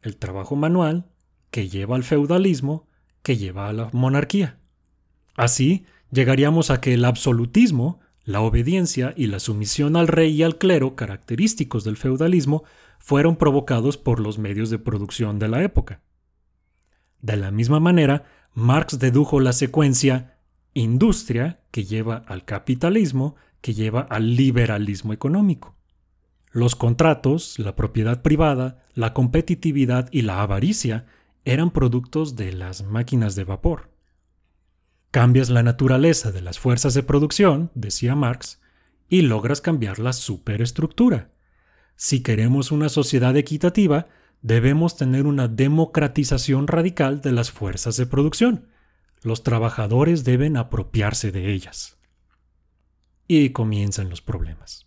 el 0.01 0.17
trabajo 0.17 0.55
manual, 0.55 1.07
que 1.51 1.69
lleva 1.69 1.97
al 1.97 2.05
feudalismo, 2.05 2.87
que 3.25 3.37
lleva 3.37 3.69
a 3.69 3.73
la 3.73 3.91
monarquía. 3.93 4.59
Así, 5.35 5.87
llegaríamos 6.13 6.71
a 6.71 6.81
que 6.81 6.95
el 6.95 7.05
absolutismo, 7.05 7.99
la 8.23 8.41
obediencia 8.41 9.15
y 9.17 9.27
la 9.27 9.41
sumisión 9.41 9.97
al 9.97 10.07
rey 10.07 10.31
y 10.33 10.43
al 10.45 10.59
clero, 10.59 10.95
característicos 10.95 11.83
del 11.83 11.97
feudalismo, 11.97 12.63
fueron 13.01 13.37
provocados 13.37 13.97
por 13.97 14.21
los 14.21 14.39
medios 14.39 14.71
de 14.71 14.79
producción 14.79 15.39
de 15.39 15.49
la 15.49 15.65
época. 15.65 16.03
De 17.23 17.37
la 17.37 17.51
misma 17.51 17.81
manera, 17.81 18.25
Marx 18.53 18.99
dedujo 18.99 19.41
la 19.41 19.55
secuencia 19.55 20.37
industria 20.75 21.61
que 21.71 21.85
lleva 21.85 22.17
al 22.27 22.45
capitalismo, 22.45 23.37
que 23.63 23.73
lleva 23.73 24.03
al 24.03 24.37
liberalismo 24.37 25.15
económico. 25.15 25.75
Los 26.53 26.77
contratos, 26.77 27.59
la 27.59 27.75
propiedad 27.75 28.21
privada, 28.21 28.85
la 28.93 29.15
competitividad 29.15 30.09
y 30.13 30.23
la 30.23 30.43
avaricia 30.43 31.07
eran 31.45 31.71
productos 31.71 32.37
de 32.37 32.53
las 32.53 32.83
máquinas 32.83 33.35
de 33.35 33.45
vapor. 33.45 33.91
Cambias 35.11 35.51
la 35.51 35.63
naturaleza 35.63 36.33
de 36.33 36.41
las 36.41 36.59
fuerzas 36.59 36.95
de 36.95 37.03
producción, 37.03 37.71
decía 37.75 38.15
Marx, 38.15 38.61
y 39.09 39.23
logras 39.23 39.61
cambiar 39.61 39.99
la 39.99 40.13
superestructura. 40.13 41.31
Si 41.97 42.23
queremos 42.23 42.73
una 42.73 42.89
sociedad 42.89 43.37
equitativa, 43.37 44.09
debemos 44.43 44.97
tener 44.97 45.27
una 45.27 45.47
democratización 45.47 46.67
radical 46.67 47.21
de 47.21 47.33
las 47.33 47.51
fuerzas 47.51 47.97
de 47.97 48.07
producción, 48.07 48.69
los 49.25 49.43
trabajadores 49.43 50.23
deben 50.23 50.59
apropiarse 50.59 51.33
de 51.33 51.53
ellas. 51.53 51.97
Y 53.27 53.51
comienzan 53.51 54.11
los 54.11 54.21
problemas. 54.21 54.87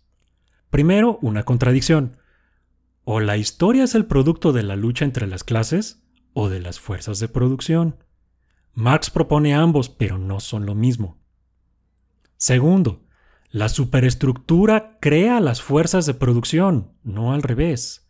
Primero, 0.70 1.18
una 1.22 1.42
contradicción. 1.42 2.18
O 3.02 3.18
la 3.18 3.36
historia 3.36 3.82
es 3.82 3.96
el 3.96 4.06
producto 4.06 4.52
de 4.52 4.62
la 4.62 4.76
lucha 4.76 5.04
entre 5.04 5.26
las 5.26 5.42
clases 5.42 6.04
o 6.40 6.48
de 6.48 6.60
las 6.60 6.78
fuerzas 6.78 7.18
de 7.18 7.26
producción. 7.26 7.96
Marx 8.72 9.10
propone 9.10 9.54
ambos, 9.54 9.88
pero 9.88 10.18
no 10.18 10.38
son 10.38 10.66
lo 10.66 10.76
mismo. 10.76 11.18
Segundo, 12.36 13.02
la 13.50 13.68
superestructura 13.68 14.98
crea 15.00 15.40
las 15.40 15.60
fuerzas 15.60 16.06
de 16.06 16.14
producción, 16.14 16.92
no 17.02 17.32
al 17.32 17.42
revés. 17.42 18.08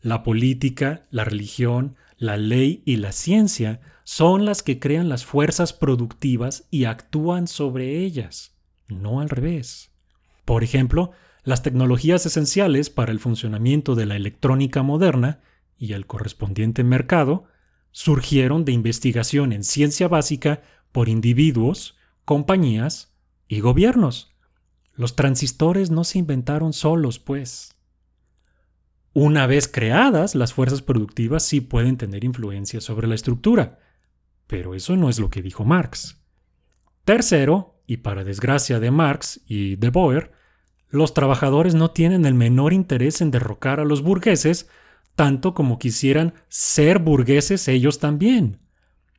La 0.00 0.24
política, 0.24 1.06
la 1.12 1.22
religión, 1.22 1.94
la 2.16 2.36
ley 2.36 2.82
y 2.84 2.96
la 2.96 3.12
ciencia 3.12 3.80
son 4.02 4.44
las 4.44 4.64
que 4.64 4.80
crean 4.80 5.08
las 5.08 5.24
fuerzas 5.24 5.72
productivas 5.72 6.66
y 6.68 6.86
actúan 6.86 7.46
sobre 7.46 7.98
ellas, 7.98 8.56
no 8.88 9.20
al 9.20 9.28
revés. 9.28 9.92
Por 10.44 10.64
ejemplo, 10.64 11.12
las 11.44 11.62
tecnologías 11.62 12.26
esenciales 12.26 12.90
para 12.90 13.12
el 13.12 13.20
funcionamiento 13.20 13.94
de 13.94 14.06
la 14.06 14.16
electrónica 14.16 14.82
moderna 14.82 15.42
y 15.78 15.92
el 15.92 16.06
correspondiente 16.08 16.82
mercado 16.82 17.51
surgieron 17.92 18.64
de 18.64 18.72
investigación 18.72 19.52
en 19.52 19.62
ciencia 19.62 20.08
básica 20.08 20.62
por 20.90 21.08
individuos, 21.08 21.96
compañías 22.24 23.14
y 23.48 23.60
gobiernos. 23.60 24.34
Los 24.94 25.14
transistores 25.14 25.90
no 25.90 26.04
se 26.04 26.18
inventaron 26.18 26.72
solos, 26.72 27.18
pues. 27.18 27.76
Una 29.14 29.46
vez 29.46 29.68
creadas, 29.68 30.34
las 30.34 30.54
fuerzas 30.54 30.82
productivas 30.82 31.44
sí 31.44 31.60
pueden 31.60 31.98
tener 31.98 32.24
influencia 32.24 32.80
sobre 32.80 33.06
la 33.06 33.14
estructura, 33.14 33.78
pero 34.46 34.74
eso 34.74 34.96
no 34.96 35.08
es 35.08 35.18
lo 35.18 35.28
que 35.28 35.42
dijo 35.42 35.64
Marx. 35.64 36.18
Tercero, 37.04 37.82
y 37.86 37.98
para 37.98 38.24
desgracia 38.24 38.80
de 38.80 38.90
Marx 38.90 39.42
y 39.46 39.76
de 39.76 39.90
Boer, 39.90 40.32
los 40.88 41.14
trabajadores 41.14 41.74
no 41.74 41.90
tienen 41.90 42.24
el 42.24 42.34
menor 42.34 42.72
interés 42.72 43.20
en 43.20 43.30
derrocar 43.30 43.80
a 43.80 43.84
los 43.84 44.02
burgueses, 44.02 44.68
tanto 45.22 45.54
como 45.54 45.78
quisieran 45.78 46.34
ser 46.48 46.98
burgueses 46.98 47.68
ellos 47.68 48.00
también. 48.00 48.58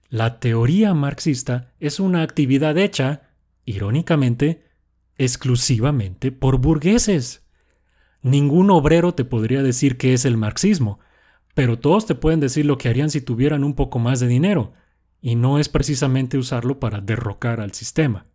La 0.10 0.42
teoría 0.42 0.94
marxista 0.94 1.72
es 1.80 2.02
una 2.02 2.24
actividad 2.24 2.78
hecha, 2.78 3.30
irónicamente, 3.64 4.66
exclusivamente 5.18 6.34
por 6.34 6.58
burgueses. 6.58 7.48
Ningún 8.22 8.70
obrero 8.70 9.14
te 9.14 9.24
podría 9.24 9.64
decir 9.64 9.96
qué 9.96 10.14
es 10.14 10.26
el 10.26 10.36
marxismo, 10.36 11.00
pero 11.54 11.80
todos 11.80 12.06
te 12.06 12.16
pueden 12.16 12.42
decir 12.42 12.66
lo 12.66 12.78
que 12.78 12.90
harían 12.90 13.10
si 13.10 13.22
tuvieran 13.22 13.64
un 13.64 13.74
poco 13.74 13.98
más 13.98 14.20
de 14.20 14.28
dinero, 14.28 14.74
y 15.22 15.36
no 15.36 15.58
es 15.58 15.70
precisamente 15.70 16.38
usarlo 16.38 16.82
para 16.82 17.00
derrocar 17.00 17.62
al 17.62 17.72
sistema. 17.72 18.26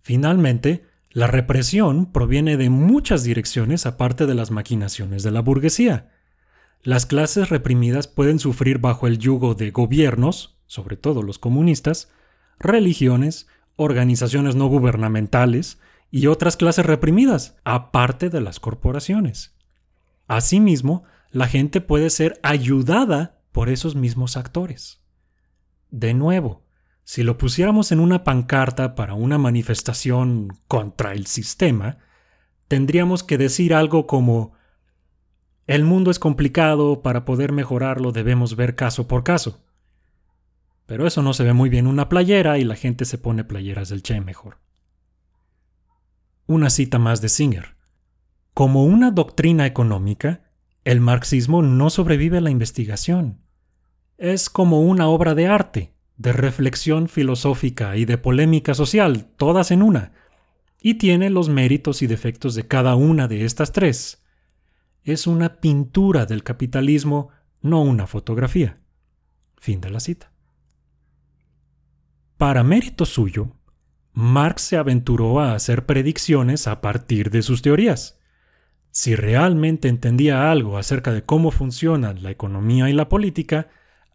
Finalmente, 0.00 0.86
la 1.10 1.26
represión 1.26 2.12
proviene 2.12 2.56
de 2.56 2.70
muchas 2.70 3.24
direcciones 3.24 3.84
aparte 3.84 4.24
de 4.24 4.34
las 4.34 4.50
maquinaciones 4.50 5.22
de 5.22 5.32
la 5.32 5.42
burguesía. 5.42 6.08
Las 6.82 7.06
clases 7.06 7.48
reprimidas 7.48 8.08
pueden 8.08 8.40
sufrir 8.40 8.78
bajo 8.78 9.06
el 9.06 9.18
yugo 9.18 9.54
de 9.54 9.70
gobiernos, 9.70 10.58
sobre 10.66 10.96
todo 10.96 11.22
los 11.22 11.38
comunistas, 11.38 12.10
religiones, 12.58 13.46
organizaciones 13.76 14.56
no 14.56 14.66
gubernamentales 14.66 15.78
y 16.10 16.26
otras 16.26 16.56
clases 16.56 16.84
reprimidas, 16.84 17.56
aparte 17.64 18.30
de 18.30 18.40
las 18.40 18.58
corporaciones. 18.58 19.54
Asimismo, 20.26 21.04
la 21.30 21.46
gente 21.46 21.80
puede 21.80 22.10
ser 22.10 22.40
ayudada 22.42 23.40
por 23.52 23.68
esos 23.68 23.94
mismos 23.94 24.36
actores. 24.36 25.00
De 25.90 26.14
nuevo, 26.14 26.64
si 27.04 27.22
lo 27.22 27.38
pusiéramos 27.38 27.92
en 27.92 28.00
una 28.00 28.24
pancarta 28.24 28.94
para 28.96 29.14
una 29.14 29.38
manifestación 29.38 30.58
contra 30.66 31.12
el 31.12 31.26
sistema, 31.26 31.98
tendríamos 32.66 33.22
que 33.22 33.38
decir 33.38 33.72
algo 33.72 34.06
como 34.06 34.52
el 35.74 35.84
mundo 35.84 36.10
es 36.10 36.18
complicado, 36.18 37.02
para 37.02 37.24
poder 37.24 37.52
mejorarlo 37.52 38.12
debemos 38.12 38.56
ver 38.56 38.74
caso 38.74 39.08
por 39.08 39.24
caso. 39.24 39.64
Pero 40.86 41.06
eso 41.06 41.22
no 41.22 41.32
se 41.32 41.44
ve 41.44 41.52
muy 41.52 41.70
bien 41.70 41.86
en 41.86 41.92
una 41.92 42.08
playera 42.08 42.58
y 42.58 42.64
la 42.64 42.76
gente 42.76 43.04
se 43.04 43.16
pone 43.16 43.44
playeras 43.44 43.88
del 43.88 44.02
Che 44.02 44.20
mejor. 44.20 44.58
Una 46.46 46.68
cita 46.68 46.98
más 46.98 47.22
de 47.22 47.28
Singer. 47.28 47.76
Como 48.52 48.84
una 48.84 49.10
doctrina 49.10 49.64
económica, 49.64 50.42
el 50.84 51.00
marxismo 51.00 51.62
no 51.62 51.88
sobrevive 51.88 52.38
a 52.38 52.42
la 52.42 52.50
investigación. 52.50 53.40
Es 54.18 54.50
como 54.50 54.82
una 54.82 55.08
obra 55.08 55.34
de 55.34 55.46
arte, 55.46 55.94
de 56.18 56.32
reflexión 56.32 57.08
filosófica 57.08 57.96
y 57.96 58.04
de 58.04 58.18
polémica 58.18 58.74
social, 58.74 59.26
todas 59.36 59.70
en 59.70 59.82
una, 59.82 60.12
y 60.82 60.94
tiene 60.94 61.30
los 61.30 61.48
méritos 61.48 62.02
y 62.02 62.06
defectos 62.06 62.54
de 62.54 62.66
cada 62.66 62.94
una 62.94 63.28
de 63.28 63.44
estas 63.44 63.72
tres. 63.72 64.21
Es 65.04 65.26
una 65.26 65.60
pintura 65.60 66.26
del 66.26 66.44
capitalismo, 66.44 67.30
no 67.60 67.82
una 67.82 68.06
fotografía. 68.06 68.78
Fin 69.58 69.80
de 69.80 69.90
la 69.90 69.98
cita. 69.98 70.32
Para 72.36 72.62
mérito 72.62 73.04
suyo, 73.04 73.56
Marx 74.12 74.62
se 74.62 74.76
aventuró 74.76 75.40
a 75.40 75.54
hacer 75.54 75.86
predicciones 75.86 76.68
a 76.68 76.80
partir 76.80 77.30
de 77.30 77.42
sus 77.42 77.62
teorías. 77.62 78.20
Si 78.90 79.16
realmente 79.16 79.88
entendía 79.88 80.52
algo 80.52 80.78
acerca 80.78 81.12
de 81.12 81.24
cómo 81.24 81.50
funcionan 81.50 82.22
la 82.22 82.30
economía 82.30 82.88
y 82.88 82.92
la 82.92 83.08
política, 83.08 83.70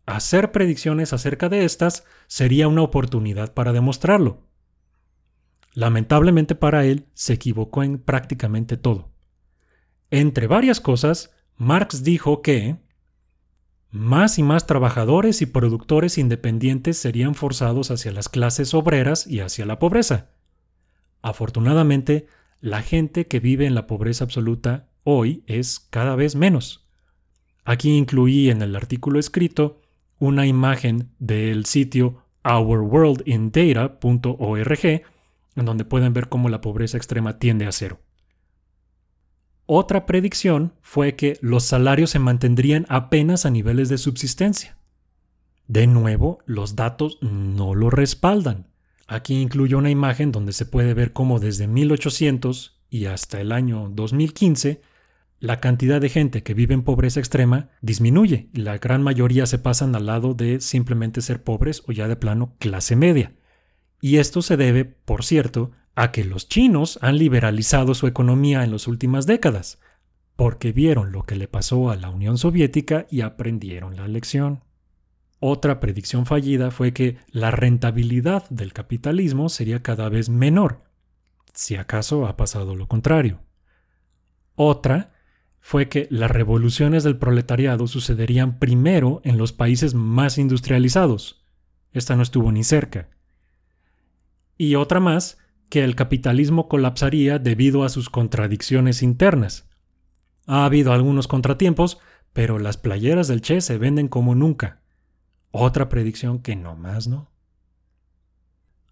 hacer 0.06 0.52
predicciones 0.52 1.12
acerca 1.14 1.50
de 1.50 1.66
estas 1.66 2.06
sería 2.28 2.68
una 2.68 2.84
oportunidad 2.84 3.54
para 3.54 3.74
demostrarlo. 3.74 4.48
Lamentablemente 5.74 6.56
para 6.56 6.86
él, 6.86 7.08
se 7.14 7.34
equivocó 7.34 7.84
en 7.84 7.98
prácticamente 7.98 8.78
todo. 8.78 9.17
Entre 10.10 10.48
varias 10.48 10.80
cosas, 10.80 11.32
Marx 11.58 12.04
dijo 12.04 12.42
que 12.42 12.78
más 13.90 14.38
y 14.38 14.44
más 14.44 14.68
trabajadores 14.68 15.42
y 15.42 15.46
productores 15.46 16.18
independientes 16.18 16.98
serían 16.98 17.36
forzados 17.36 17.92
hacia 17.92 18.12
las 18.12 18.30
clases 18.30 18.74
obreras 18.74 19.28
y 19.28 19.40
hacia 19.40 19.66
la 19.66 19.80
pobreza. 19.80 20.30
Afortunadamente, 21.22 22.28
la 22.62 22.82
gente 22.82 23.28
que 23.28 23.40
vive 23.40 23.66
en 23.66 23.76
la 23.76 23.88
pobreza 23.88 24.24
absoluta 24.24 24.90
hoy 25.04 25.44
es 25.48 25.80
cada 25.80 26.16
vez 26.16 26.36
menos. 26.36 26.88
Aquí 27.66 27.96
incluí 27.96 28.50
en 28.50 28.62
el 28.62 28.76
artículo 28.76 29.20
escrito 29.20 29.82
una 30.20 30.48
imagen 30.48 31.12
del 31.20 31.66
sitio 31.66 32.24
ourworldindata.org, 32.44 34.86
en 35.56 35.66
donde 35.66 35.86
pueden 35.86 36.14
ver 36.14 36.30
cómo 36.30 36.50
la 36.50 36.62
pobreza 36.62 36.98
extrema 36.98 37.40
tiende 37.40 37.66
a 37.66 37.72
cero. 37.72 38.00
Otra 39.70 40.06
predicción 40.06 40.74
fue 40.82 41.18
que 41.18 41.38
los 41.42 41.66
salarios 41.66 42.12
se 42.12 42.20
mantendrían 42.20 42.86
apenas 42.88 43.46
a 43.46 43.50
niveles 43.50 43.90
de 43.90 43.98
subsistencia. 43.98 44.78
De 45.68 45.88
nuevo, 45.88 46.40
los 46.46 46.78
datos 46.78 47.18
no 47.22 47.76
lo 47.76 47.90
respaldan. 47.90 48.68
Aquí 49.08 49.42
incluyo 49.42 49.78
una 49.78 49.90
imagen 49.90 50.32
donde 50.32 50.54
se 50.54 50.66
puede 50.66 50.94
ver 50.94 51.12
cómo 51.12 51.40
desde 51.40 51.68
1800 51.68 52.80
y 52.90 53.06
hasta 53.06 53.42
el 53.42 53.52
año 53.52 53.92
2015 53.94 54.82
la 55.40 55.60
cantidad 55.60 56.00
de 56.00 56.10
gente 56.10 56.44
que 56.44 56.54
vive 56.54 56.74
en 56.74 56.84
pobreza 56.84 57.20
extrema 57.20 57.70
disminuye 57.82 58.50
y 58.54 58.62
la 58.62 58.78
gran 58.78 59.04
mayoría 59.04 59.46
se 59.48 59.60
pasan 59.60 59.94
al 59.96 60.06
lado 60.06 60.34
de 60.34 60.62
simplemente 60.62 61.22
ser 61.22 61.44
pobres 61.44 61.84
o 61.88 61.92
ya 61.92 62.08
de 62.08 62.16
plano 62.16 62.56
clase 62.58 62.96
media. 62.96 63.34
Y 64.00 64.18
esto 64.18 64.42
se 64.42 64.56
debe, 64.56 64.86
por 64.86 65.26
cierto, 65.26 65.72
a 65.98 66.12
que 66.12 66.24
los 66.24 66.48
chinos 66.48 67.00
han 67.02 67.18
liberalizado 67.18 67.96
su 67.96 68.06
economía 68.06 68.64
en 68.64 68.70
las 68.70 68.88
últimas 68.88 69.26
décadas, 69.26 69.80
porque 70.36 70.72
vieron 70.72 71.12
lo 71.12 71.24
que 71.24 71.36
le 71.36 71.48
pasó 71.48 71.90
a 71.90 71.96
la 71.96 72.12
Unión 72.12 72.38
Soviética 72.38 73.08
y 73.10 73.22
aprendieron 73.22 73.96
la 73.96 74.08
lección. 74.08 74.64
Otra 75.40 75.80
predicción 75.80 76.28
fallida 76.28 76.70
fue 76.70 76.94
que 76.94 77.18
la 77.32 77.50
rentabilidad 77.50 78.48
del 78.52 78.74
capitalismo 78.74 79.50
sería 79.50 79.82
cada 79.82 80.08
vez 80.08 80.30
menor, 80.30 80.84
si 81.56 81.78
acaso 81.78 82.28
ha 82.28 82.38
pasado 82.38 82.76
lo 82.76 82.88
contrario. 82.88 83.40
Otra 84.54 85.14
fue 85.58 85.90
que 85.90 86.08
las 86.12 86.30
revoluciones 86.30 87.04
del 87.04 87.18
proletariado 87.18 87.88
sucederían 87.88 88.60
primero 88.60 89.20
en 89.24 89.40
los 89.40 89.52
países 89.52 89.96
más 89.96 90.38
industrializados. 90.38 91.44
Esta 91.92 92.16
no 92.16 92.22
estuvo 92.22 92.52
ni 92.52 92.64
cerca. 92.64 93.10
Y 94.60 94.76
otra 94.76 95.00
más, 95.00 95.40
que 95.70 95.84
el 95.84 95.96
capitalismo 95.96 96.68
colapsaría 96.68 97.40
debido 97.40 97.84
a 97.84 97.90
sus 97.90 98.10
contradicciones 98.10 99.04
internas. 99.04 99.70
Ha 100.46 100.66
habido 100.66 100.94
algunos 100.94 101.28
contratiempos, 101.28 102.00
pero 102.34 102.60
las 102.60 102.78
playeras 102.78 103.28
del 103.28 103.42
Che 103.42 103.62
se 103.62 103.78
venden 103.78 104.08
como 104.08 104.36
nunca. 104.36 104.82
Otra 105.52 105.90
predicción 105.90 106.40
que 106.40 106.56
no 106.56 106.76
más 106.76 107.08
no. 107.08 107.32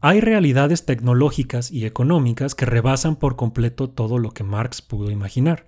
Hay 0.02 0.20
realidades 0.20 0.86
tecnológicas 0.86 1.72
y 1.72 1.86
económicas 1.86 2.54
que 2.54 2.66
rebasan 2.66 3.16
por 3.16 3.36
completo 3.36 3.90
todo 3.90 4.20
lo 4.20 4.32
que 4.32 4.44
Marx 4.44 4.82
pudo 4.82 5.10
imaginar. 5.10 5.68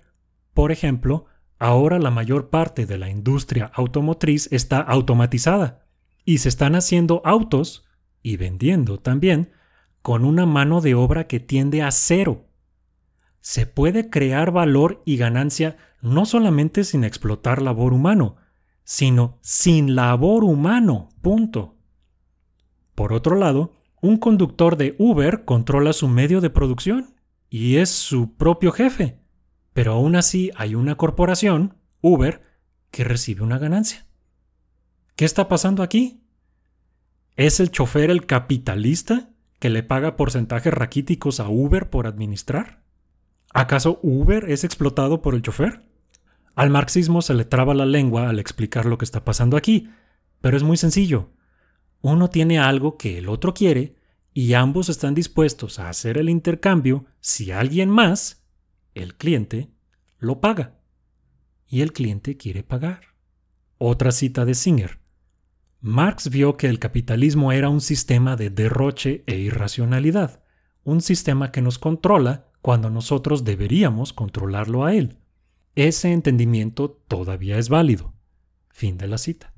Por 0.54 0.70
ejemplo, 0.70 1.26
ahora 1.58 1.98
la 1.98 2.10
mayor 2.10 2.50
parte 2.50 2.86
de 2.86 2.98
la 2.98 3.08
industria 3.10 3.70
automotriz 3.74 4.48
está 4.52 4.80
automatizada 4.80 5.86
y 6.24 6.38
se 6.38 6.50
están 6.50 6.74
haciendo 6.74 7.22
autos 7.24 7.86
y 8.22 8.36
vendiendo 8.36 8.98
también 8.98 9.50
con 10.02 10.24
una 10.24 10.46
mano 10.46 10.80
de 10.80 10.94
obra 10.94 11.26
que 11.26 11.40
tiende 11.40 11.82
a 11.82 11.90
cero. 11.90 12.46
Se 13.40 13.66
puede 13.66 14.10
crear 14.10 14.50
valor 14.50 15.02
y 15.04 15.16
ganancia 15.16 15.76
no 16.00 16.26
solamente 16.26 16.84
sin 16.84 17.04
explotar 17.04 17.62
labor 17.62 17.92
humano, 17.92 18.36
sino 18.84 19.38
sin 19.42 19.94
labor 19.94 20.44
humano. 20.44 21.10
Punto. 21.20 21.76
Por 22.94 23.12
otro 23.12 23.36
lado, 23.36 23.74
un 24.00 24.16
conductor 24.16 24.76
de 24.76 24.94
Uber 24.98 25.44
controla 25.44 25.92
su 25.92 26.08
medio 26.08 26.40
de 26.40 26.50
producción 26.50 27.14
y 27.50 27.76
es 27.76 27.90
su 27.90 28.36
propio 28.36 28.72
jefe. 28.72 29.20
Pero 29.72 29.92
aún 29.92 30.16
así 30.16 30.50
hay 30.56 30.74
una 30.74 30.96
corporación, 30.96 31.76
Uber, 32.00 32.42
que 32.90 33.04
recibe 33.04 33.42
una 33.42 33.58
ganancia. 33.58 34.06
¿Qué 35.16 35.24
está 35.24 35.48
pasando 35.48 35.82
aquí? 35.82 36.22
¿Es 37.36 37.60
el 37.60 37.70
chofer 37.70 38.10
el 38.10 38.26
capitalista 38.26 39.30
que 39.58 39.70
le 39.70 39.82
paga 39.82 40.16
porcentajes 40.16 40.72
raquíticos 40.72 41.40
a 41.40 41.48
Uber 41.48 41.90
por 41.90 42.06
administrar? 42.06 42.82
¿Acaso 43.52 43.98
Uber 44.02 44.50
es 44.50 44.64
explotado 44.64 45.22
por 45.22 45.34
el 45.34 45.42
chofer? 45.42 45.82
Al 46.54 46.70
marxismo 46.70 47.22
se 47.22 47.34
le 47.34 47.44
traba 47.44 47.74
la 47.74 47.86
lengua 47.86 48.28
al 48.28 48.38
explicar 48.38 48.84
lo 48.84 48.98
que 48.98 49.04
está 49.04 49.24
pasando 49.24 49.56
aquí, 49.56 49.90
pero 50.40 50.56
es 50.56 50.62
muy 50.62 50.76
sencillo. 50.76 51.30
Uno 52.00 52.30
tiene 52.30 52.58
algo 52.58 52.96
que 52.96 53.18
el 53.18 53.28
otro 53.28 53.54
quiere 53.54 53.96
y 54.32 54.54
ambos 54.54 54.88
están 54.88 55.14
dispuestos 55.14 55.78
a 55.78 55.88
hacer 55.88 56.18
el 56.18 56.28
intercambio 56.28 57.06
si 57.20 57.50
alguien 57.50 57.90
más, 57.90 58.44
el 58.94 59.16
cliente, 59.16 59.70
lo 60.18 60.40
paga. 60.40 60.78
Y 61.66 61.82
el 61.82 61.92
cliente 61.92 62.36
quiere 62.36 62.62
pagar. 62.62 63.14
Otra 63.78 64.12
cita 64.12 64.44
de 64.44 64.54
Singer. 64.54 64.97
Marx 65.80 66.28
vio 66.28 66.56
que 66.56 66.66
el 66.66 66.80
capitalismo 66.80 67.52
era 67.52 67.68
un 67.68 67.80
sistema 67.80 68.34
de 68.34 68.50
derroche 68.50 69.22
e 69.26 69.36
irracionalidad, 69.36 70.42
un 70.82 71.00
sistema 71.00 71.52
que 71.52 71.62
nos 71.62 71.78
controla 71.78 72.48
cuando 72.62 72.90
nosotros 72.90 73.44
deberíamos 73.44 74.12
controlarlo 74.12 74.84
a 74.84 74.94
él. 74.94 75.18
ese 75.76 76.12
entendimiento 76.12 76.90
todavía 77.06 77.56
es 77.56 77.68
válido. 77.68 78.12
Fin 78.70 78.98
de 78.98 79.06
la 79.06 79.16
cita. 79.16 79.52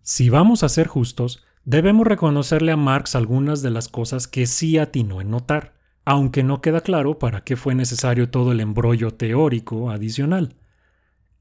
Si 0.00 0.30
vamos 0.30 0.62
a 0.62 0.70
ser 0.70 0.86
justos, 0.86 1.44
debemos 1.66 2.06
reconocerle 2.06 2.72
a 2.72 2.76
Marx 2.76 3.14
algunas 3.14 3.60
de 3.60 3.70
las 3.70 3.88
cosas 3.88 4.26
que 4.26 4.46
sí 4.46 4.78
atinó 4.78 5.20
en 5.20 5.30
notar, 5.30 5.74
aunque 6.06 6.42
no 6.42 6.62
queda 6.62 6.80
claro 6.80 7.18
para 7.18 7.44
qué 7.44 7.56
fue 7.56 7.74
necesario 7.74 8.30
todo 8.30 8.52
el 8.52 8.60
embrollo 8.60 9.10
teórico 9.10 9.90
adicional. 9.90 10.56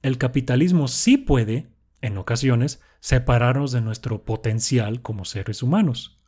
El 0.01 0.17
capitalismo 0.17 0.89
sí 0.89 1.17
puede, 1.17 1.69
en 2.05 2.17
ocasiones, 2.17 2.81
separarnos 2.99 3.71
de 3.71 3.81
nuestro 3.81 4.23
potencial 4.23 5.01
como 5.01 5.25
seres 5.25 5.63
humanos. 5.63 6.19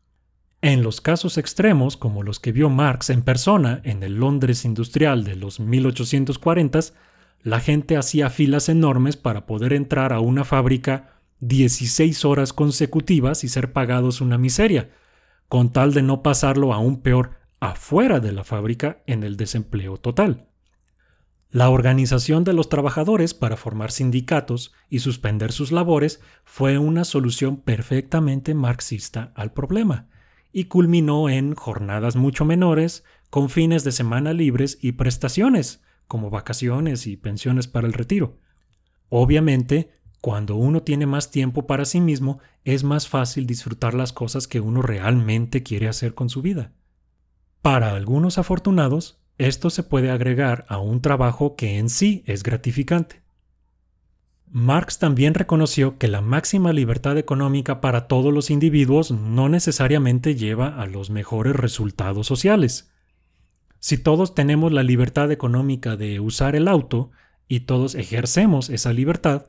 En 0.62 0.82
los 0.82 1.02
casos 1.02 1.38
extremos, 1.38 1.98
como 1.98 2.24
los 2.24 2.40
que 2.40 2.52
vio 2.52 2.70
Marx 2.70 3.12
en 3.12 3.22
persona 3.22 3.80
en 3.84 4.02
el 4.02 4.16
Londres 4.16 4.66
industrial 4.66 5.24
de 5.24 5.36
los 5.36 5.60
1840s, 5.60 6.94
la 7.44 7.60
gente 7.60 7.96
hacía 7.96 8.30
filas 8.32 8.68
enormes 8.68 9.18
para 9.18 9.46
poder 9.46 9.72
entrar 9.72 10.14
a 10.14 10.20
una 10.20 10.44
fábrica 10.44 11.22
16 11.42 12.26
horas 12.26 12.54
consecutivas 12.54 13.44
y 13.44 13.50
ser 13.50 13.72
pagados 13.72 14.20
una 14.20 14.40
miseria, 14.40 14.90
con 15.48 15.72
tal 15.72 15.94
de 15.94 16.02
no 16.02 16.24
pasarlo 16.24 16.74
aún 16.74 17.02
peor 17.02 17.38
afuera 17.60 18.20
de 18.20 18.32
la 18.32 18.44
fábrica 18.44 19.04
en 19.06 19.24
el 19.24 19.38
desempleo 19.38 19.98
total. 19.98 20.48
La 21.50 21.70
organización 21.70 22.44
de 22.44 22.52
los 22.52 22.68
trabajadores 22.68 23.34
para 23.34 23.56
formar 23.56 23.92
sindicatos 23.92 24.74
y 24.90 25.00
suspender 25.00 25.54
sus 25.54 25.72
labores 25.72 26.20
fue 26.44 26.78
una 26.78 27.06
solución 27.06 27.58
perfectamente 27.58 28.54
marxista 28.54 29.32
al 29.34 29.54
problema, 29.54 30.08
y 30.52 30.66
culminó 30.66 31.30
en 31.30 31.56
jornadas 31.56 32.18
mucho 32.18 32.44
menores, 32.44 33.06
con 33.30 33.50
fines 33.50 33.84
de 33.84 33.94
semana 33.94 34.34
libres 34.34 34.78
y 34.82 34.94
prestaciones, 34.94 35.82
como 36.08 36.30
vacaciones 36.30 37.08
y 37.08 37.16
pensiones 37.16 37.68
para 37.68 37.88
el 37.88 37.94
retiro. 37.94 38.40
Obviamente, 39.10 39.92
cuando 40.20 40.58
uno 40.58 40.84
tiene 40.84 41.06
más 41.06 41.32
tiempo 41.32 41.66
para 41.68 41.86
sí 41.86 42.02
mismo, 42.02 42.40
es 42.66 42.84
más 42.84 43.08
fácil 43.08 43.48
disfrutar 43.48 43.94
las 43.94 44.12
cosas 44.12 44.48
que 44.48 44.60
uno 44.60 44.82
realmente 44.82 45.64
quiere 45.64 45.88
hacer 45.88 46.14
con 46.14 46.30
su 46.30 46.42
vida. 46.42 46.74
Para 47.62 47.94
algunos 47.96 48.38
afortunados, 48.38 49.22
esto 49.38 49.70
se 49.70 49.84
puede 49.84 50.10
agregar 50.10 50.66
a 50.68 50.80
un 50.80 51.02
trabajo 51.02 51.56
que 51.56 51.78
en 51.78 51.90
sí 51.90 52.24
es 52.26 52.44
gratificante. 52.44 53.22
Marx 54.50 54.98
también 54.98 55.34
reconoció 55.34 55.98
que 55.98 56.08
la 56.08 56.22
máxima 56.22 56.72
libertad 56.72 57.18
económica 57.18 57.82
para 57.82 58.08
todos 58.08 58.34
los 58.34 58.50
individuos 58.50 59.12
no 59.12 59.50
necesariamente 59.50 60.36
lleva 60.36 60.82
a 60.82 60.88
los 60.88 61.10
mejores 61.10 61.56
resultados 61.56 62.28
sociales. 62.28 62.90
Si 63.80 63.98
todos 63.98 64.34
tenemos 64.34 64.72
la 64.72 64.84
libertad 64.84 65.32
económica 65.32 65.98
de 65.98 66.20
usar 66.20 66.56
el 66.56 66.68
auto 66.68 67.12
y 67.48 67.62
todos 67.62 67.94
ejercemos 67.94 68.70
esa 68.70 68.94
libertad, 68.94 69.48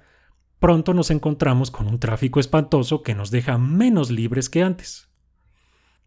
pronto 0.59 0.95
nos 0.95 1.11
encontramos 1.11 1.71
con 1.71 1.87
un 1.87 2.01
tráfico 2.01 2.41
espantoso 2.41 3.03
que 3.03 3.15
nos 3.15 3.31
deja 3.31 3.57
menos 3.57 4.11
libres 4.11 4.51
que 4.51 4.63
antes. 4.63 5.08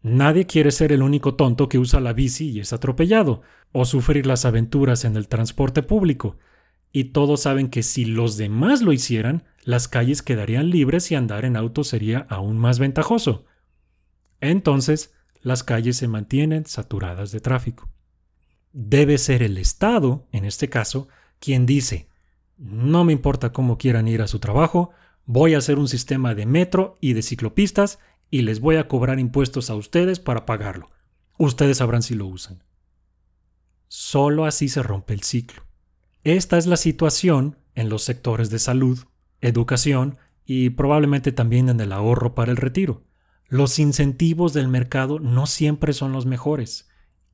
Nadie 0.02 0.46
quiere 0.46 0.72
ser 0.72 0.92
el 0.92 1.02
único 1.02 1.34
tonto 1.34 1.68
que 1.68 1.78
usa 1.78 2.00
la 2.00 2.12
bici 2.12 2.50
y 2.50 2.60
es 2.60 2.72
atropellado, 2.72 3.42
o 3.70 3.84
sufrir 3.84 4.26
las 4.26 4.44
aventuras 4.44 5.04
en 5.04 5.16
el 5.16 5.28
transporte 5.28 5.82
público, 5.82 6.36
y 6.92 7.04
todos 7.04 7.42
saben 7.42 7.68
que 7.68 7.82
si 7.82 8.04
los 8.04 8.36
demás 8.36 8.82
lo 8.82 8.92
hicieran, 8.92 9.44
las 9.64 9.88
calles 9.88 10.22
quedarían 10.22 10.70
libres 10.70 11.10
y 11.10 11.14
andar 11.14 11.44
en 11.44 11.56
auto 11.56 11.84
sería 11.84 12.26
aún 12.28 12.58
más 12.58 12.78
ventajoso. 12.78 13.46
Entonces, 14.40 15.14
las 15.40 15.62
calles 15.62 15.96
se 15.96 16.08
mantienen 16.08 16.66
saturadas 16.66 17.32
de 17.32 17.40
tráfico. 17.40 17.88
Debe 18.72 19.18
ser 19.18 19.42
el 19.42 19.56
Estado, 19.56 20.26
en 20.32 20.44
este 20.44 20.68
caso, 20.68 21.08
quien 21.38 21.64
dice, 21.64 22.08
no 22.58 23.04
me 23.04 23.12
importa 23.12 23.52
cómo 23.52 23.78
quieran 23.78 24.08
ir 24.08 24.20
a 24.20 24.28
su 24.28 24.38
trabajo, 24.38 24.90
voy 25.24 25.54
a 25.54 25.58
hacer 25.58 25.78
un 25.78 25.88
sistema 25.88 26.34
de 26.34 26.46
metro 26.46 26.98
y 27.00 27.12
de 27.12 27.22
ciclopistas 27.22 27.98
y 28.32 28.42
les 28.42 28.60
voy 28.60 28.76
a 28.76 28.88
cobrar 28.88 29.20
impuestos 29.20 29.68
a 29.68 29.74
ustedes 29.74 30.18
para 30.18 30.46
pagarlo. 30.46 30.90
Ustedes 31.36 31.76
sabrán 31.76 32.02
si 32.02 32.14
lo 32.14 32.26
usan. 32.26 32.64
Solo 33.88 34.46
así 34.46 34.70
se 34.70 34.82
rompe 34.82 35.12
el 35.12 35.22
ciclo. 35.22 35.64
Esta 36.24 36.56
es 36.56 36.66
la 36.66 36.78
situación 36.78 37.58
en 37.74 37.90
los 37.90 38.04
sectores 38.04 38.48
de 38.48 38.58
salud, 38.58 39.00
educación 39.42 40.16
y 40.46 40.70
probablemente 40.70 41.30
también 41.30 41.68
en 41.68 41.78
el 41.80 41.92
ahorro 41.92 42.34
para 42.34 42.50
el 42.50 42.56
retiro. 42.56 43.04
Los 43.48 43.78
incentivos 43.78 44.54
del 44.54 44.66
mercado 44.66 45.20
no 45.20 45.44
siempre 45.44 45.92
son 45.92 46.12
los 46.12 46.24
mejores 46.24 46.88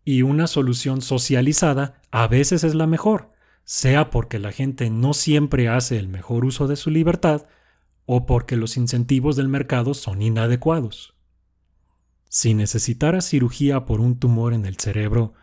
y 0.05 0.23
una 0.23 0.49
solución 0.49 1.01
socializada 1.01 2.03
a 2.11 2.27
veces 2.27 2.65
es 2.65 2.75
la 2.75 2.89
mejor, 2.89 3.31
sea 3.63 4.11
porque 4.11 4.41
la 4.41 4.51
gente 4.51 4.91
no 4.91 5.15
siempre 5.15 5.69
hace 5.69 5.97
el 5.97 6.09
mejor 6.09 6.45
uso 6.45 6.67
de 6.67 6.75
su 6.75 6.91
libertad 6.91 7.47
o 8.11 8.25
porque 8.25 8.57
los 8.57 8.79
incentivos 8.79 9.37
del 9.37 9.49
mercado 9.49 9.93
son 9.93 10.23
inadecuados. 10.23 11.15
Si 12.31 12.55
necesitara 12.55 13.21
cirugía 13.21 13.85
por 13.85 14.01
un 14.01 14.19
tumor 14.19 14.55
en 14.55 14.65
el 14.65 14.79
cerebro, 14.79 15.35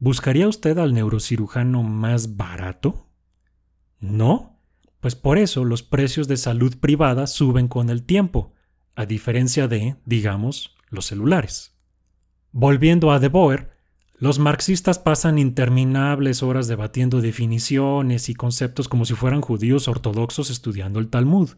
¿buscaría 0.00 0.48
usted 0.48 0.78
al 0.78 0.94
neurocirujano 0.94 1.84
más 1.84 2.36
barato? 2.36 3.06
¿No? 4.00 4.58
Pues 4.98 5.14
por 5.14 5.38
eso 5.38 5.64
los 5.64 5.84
precios 5.84 6.26
de 6.26 6.36
salud 6.36 6.76
privada 6.78 7.28
suben 7.28 7.68
con 7.68 7.88
el 7.88 8.02
tiempo, 8.02 8.52
a 8.96 9.06
diferencia 9.06 9.68
de, 9.68 9.94
digamos, 10.04 10.76
los 10.88 11.06
celulares. 11.06 11.78
Volviendo 12.50 13.12
a 13.12 13.20
De 13.20 13.28
Boer, 13.28 13.70
los 14.16 14.40
marxistas 14.40 14.98
pasan 14.98 15.38
interminables 15.38 16.42
horas 16.42 16.66
debatiendo 16.66 17.20
definiciones 17.20 18.28
y 18.28 18.34
conceptos 18.34 18.88
como 18.88 19.04
si 19.04 19.14
fueran 19.14 19.40
judíos 19.40 19.86
ortodoxos 19.86 20.50
estudiando 20.50 20.98
el 20.98 21.10
Talmud. 21.10 21.50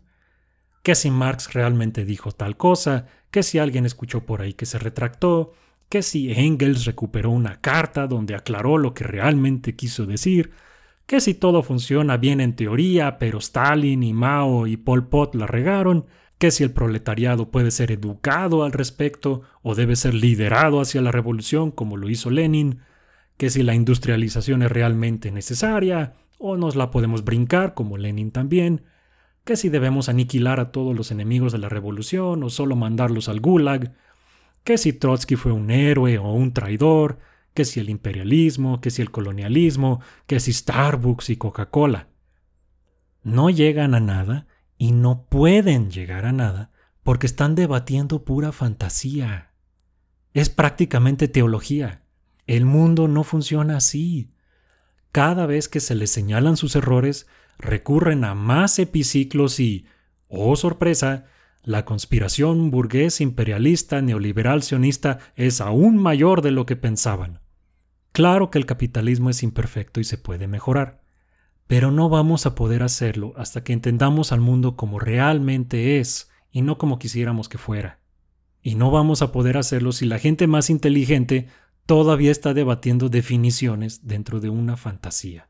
Que 0.82 0.94
si 0.94 1.10
Marx 1.10 1.52
realmente 1.52 2.04
dijo 2.04 2.32
tal 2.32 2.56
cosa, 2.56 3.06
que 3.30 3.42
si 3.42 3.58
alguien 3.58 3.86
escuchó 3.86 4.24
por 4.24 4.42
ahí 4.42 4.54
que 4.54 4.66
se 4.66 4.78
retractó, 4.78 5.52
que 5.88 6.02
si 6.02 6.32
Engels 6.32 6.84
recuperó 6.84 7.30
una 7.30 7.60
carta 7.60 8.06
donde 8.06 8.34
aclaró 8.34 8.78
lo 8.78 8.94
que 8.94 9.04
realmente 9.04 9.74
quiso 9.76 10.06
decir, 10.06 10.52
que 11.06 11.20
si 11.20 11.34
todo 11.34 11.62
funciona 11.64 12.16
bien 12.16 12.40
en 12.40 12.54
teoría, 12.54 13.18
pero 13.18 13.38
Stalin 13.38 14.02
y 14.04 14.12
Mao 14.12 14.68
y 14.68 14.76
Pol 14.76 15.08
Pot 15.08 15.34
la 15.34 15.48
regaron, 15.48 16.06
que 16.38 16.52
si 16.52 16.62
el 16.62 16.70
proletariado 16.70 17.50
puede 17.50 17.72
ser 17.72 17.90
educado 17.90 18.64
al 18.64 18.72
respecto 18.72 19.42
o 19.62 19.74
debe 19.74 19.96
ser 19.96 20.14
liderado 20.14 20.80
hacia 20.80 21.02
la 21.02 21.10
revolución 21.10 21.72
como 21.72 21.96
lo 21.96 22.08
hizo 22.08 22.30
Lenin, 22.30 22.78
que 23.36 23.50
si 23.50 23.62
la 23.62 23.74
industrialización 23.74 24.62
es 24.62 24.70
realmente 24.70 25.32
necesaria 25.32 26.14
o 26.38 26.56
nos 26.56 26.76
la 26.76 26.90
podemos 26.90 27.24
brincar 27.24 27.74
como 27.74 27.98
Lenin 27.98 28.30
también, 28.30 28.84
que 29.44 29.56
si 29.56 29.68
debemos 29.68 30.08
aniquilar 30.08 30.60
a 30.60 30.72
todos 30.72 30.94
los 30.94 31.10
enemigos 31.10 31.52
de 31.52 31.58
la 31.58 31.68
revolución 31.68 32.42
o 32.42 32.50
solo 32.50 32.76
mandarlos 32.76 33.28
al 33.28 33.40
gulag, 33.40 33.94
que 34.64 34.78
si 34.78 34.92
Trotsky 34.92 35.36
fue 35.36 35.52
un 35.52 35.70
héroe 35.70 36.18
o 36.18 36.32
un 36.32 36.52
traidor, 36.52 37.18
que 37.54 37.64
si 37.64 37.80
el 37.80 37.90
imperialismo, 37.90 38.80
que 38.80 38.90
si 38.90 39.02
el 39.02 39.10
colonialismo, 39.10 40.00
que 40.26 40.40
si 40.40 40.52
Starbucks 40.52 41.30
y 41.30 41.36
Coca-Cola. 41.36 42.08
No 43.22 43.50
llegan 43.50 43.94
a 43.94 44.00
nada 44.00 44.46
y 44.78 44.92
no 44.92 45.26
pueden 45.28 45.90
llegar 45.90 46.26
a 46.26 46.32
nada 46.32 46.70
porque 47.02 47.26
están 47.26 47.54
debatiendo 47.54 48.24
pura 48.24 48.52
fantasía. 48.52 49.52
Es 50.32 50.48
prácticamente 50.48 51.28
teología. 51.28 52.02
El 52.46 52.64
mundo 52.64 53.08
no 53.08 53.24
funciona 53.24 53.76
así. 53.76 54.32
Cada 55.12 55.46
vez 55.46 55.68
que 55.68 55.80
se 55.80 55.94
les 55.94 56.10
señalan 56.10 56.56
sus 56.56 56.76
errores, 56.76 57.26
recurren 57.60 58.24
a 58.24 58.34
más 58.34 58.78
epiciclos 58.78 59.60
y, 59.60 59.86
oh 60.28 60.56
sorpresa, 60.56 61.26
la 61.62 61.84
conspiración 61.84 62.70
burgués 62.70 63.20
imperialista 63.20 64.00
neoliberal 64.00 64.62
sionista 64.62 65.18
es 65.36 65.60
aún 65.60 65.98
mayor 65.98 66.40
de 66.40 66.52
lo 66.52 66.64
que 66.64 66.76
pensaban. 66.76 67.40
Claro 68.12 68.50
que 68.50 68.58
el 68.58 68.66
capitalismo 68.66 69.30
es 69.30 69.42
imperfecto 69.42 70.00
y 70.00 70.04
se 70.04 70.18
puede 70.18 70.48
mejorar, 70.48 71.02
pero 71.66 71.90
no 71.90 72.08
vamos 72.08 72.46
a 72.46 72.54
poder 72.54 72.82
hacerlo 72.82 73.34
hasta 73.36 73.62
que 73.62 73.72
entendamos 73.72 74.32
al 74.32 74.40
mundo 74.40 74.74
como 74.76 74.98
realmente 74.98 76.00
es 76.00 76.30
y 76.50 76.62
no 76.62 76.78
como 76.78 76.98
quisiéramos 76.98 77.48
que 77.48 77.58
fuera. 77.58 78.00
Y 78.62 78.74
no 78.74 78.90
vamos 78.90 79.22
a 79.22 79.30
poder 79.30 79.56
hacerlo 79.56 79.92
si 79.92 80.06
la 80.06 80.18
gente 80.18 80.46
más 80.46 80.70
inteligente 80.70 81.48
todavía 81.84 82.30
está 82.30 82.54
debatiendo 82.54 83.08
definiciones 83.08 84.06
dentro 84.06 84.40
de 84.40 84.48
una 84.48 84.76
fantasía. 84.76 85.49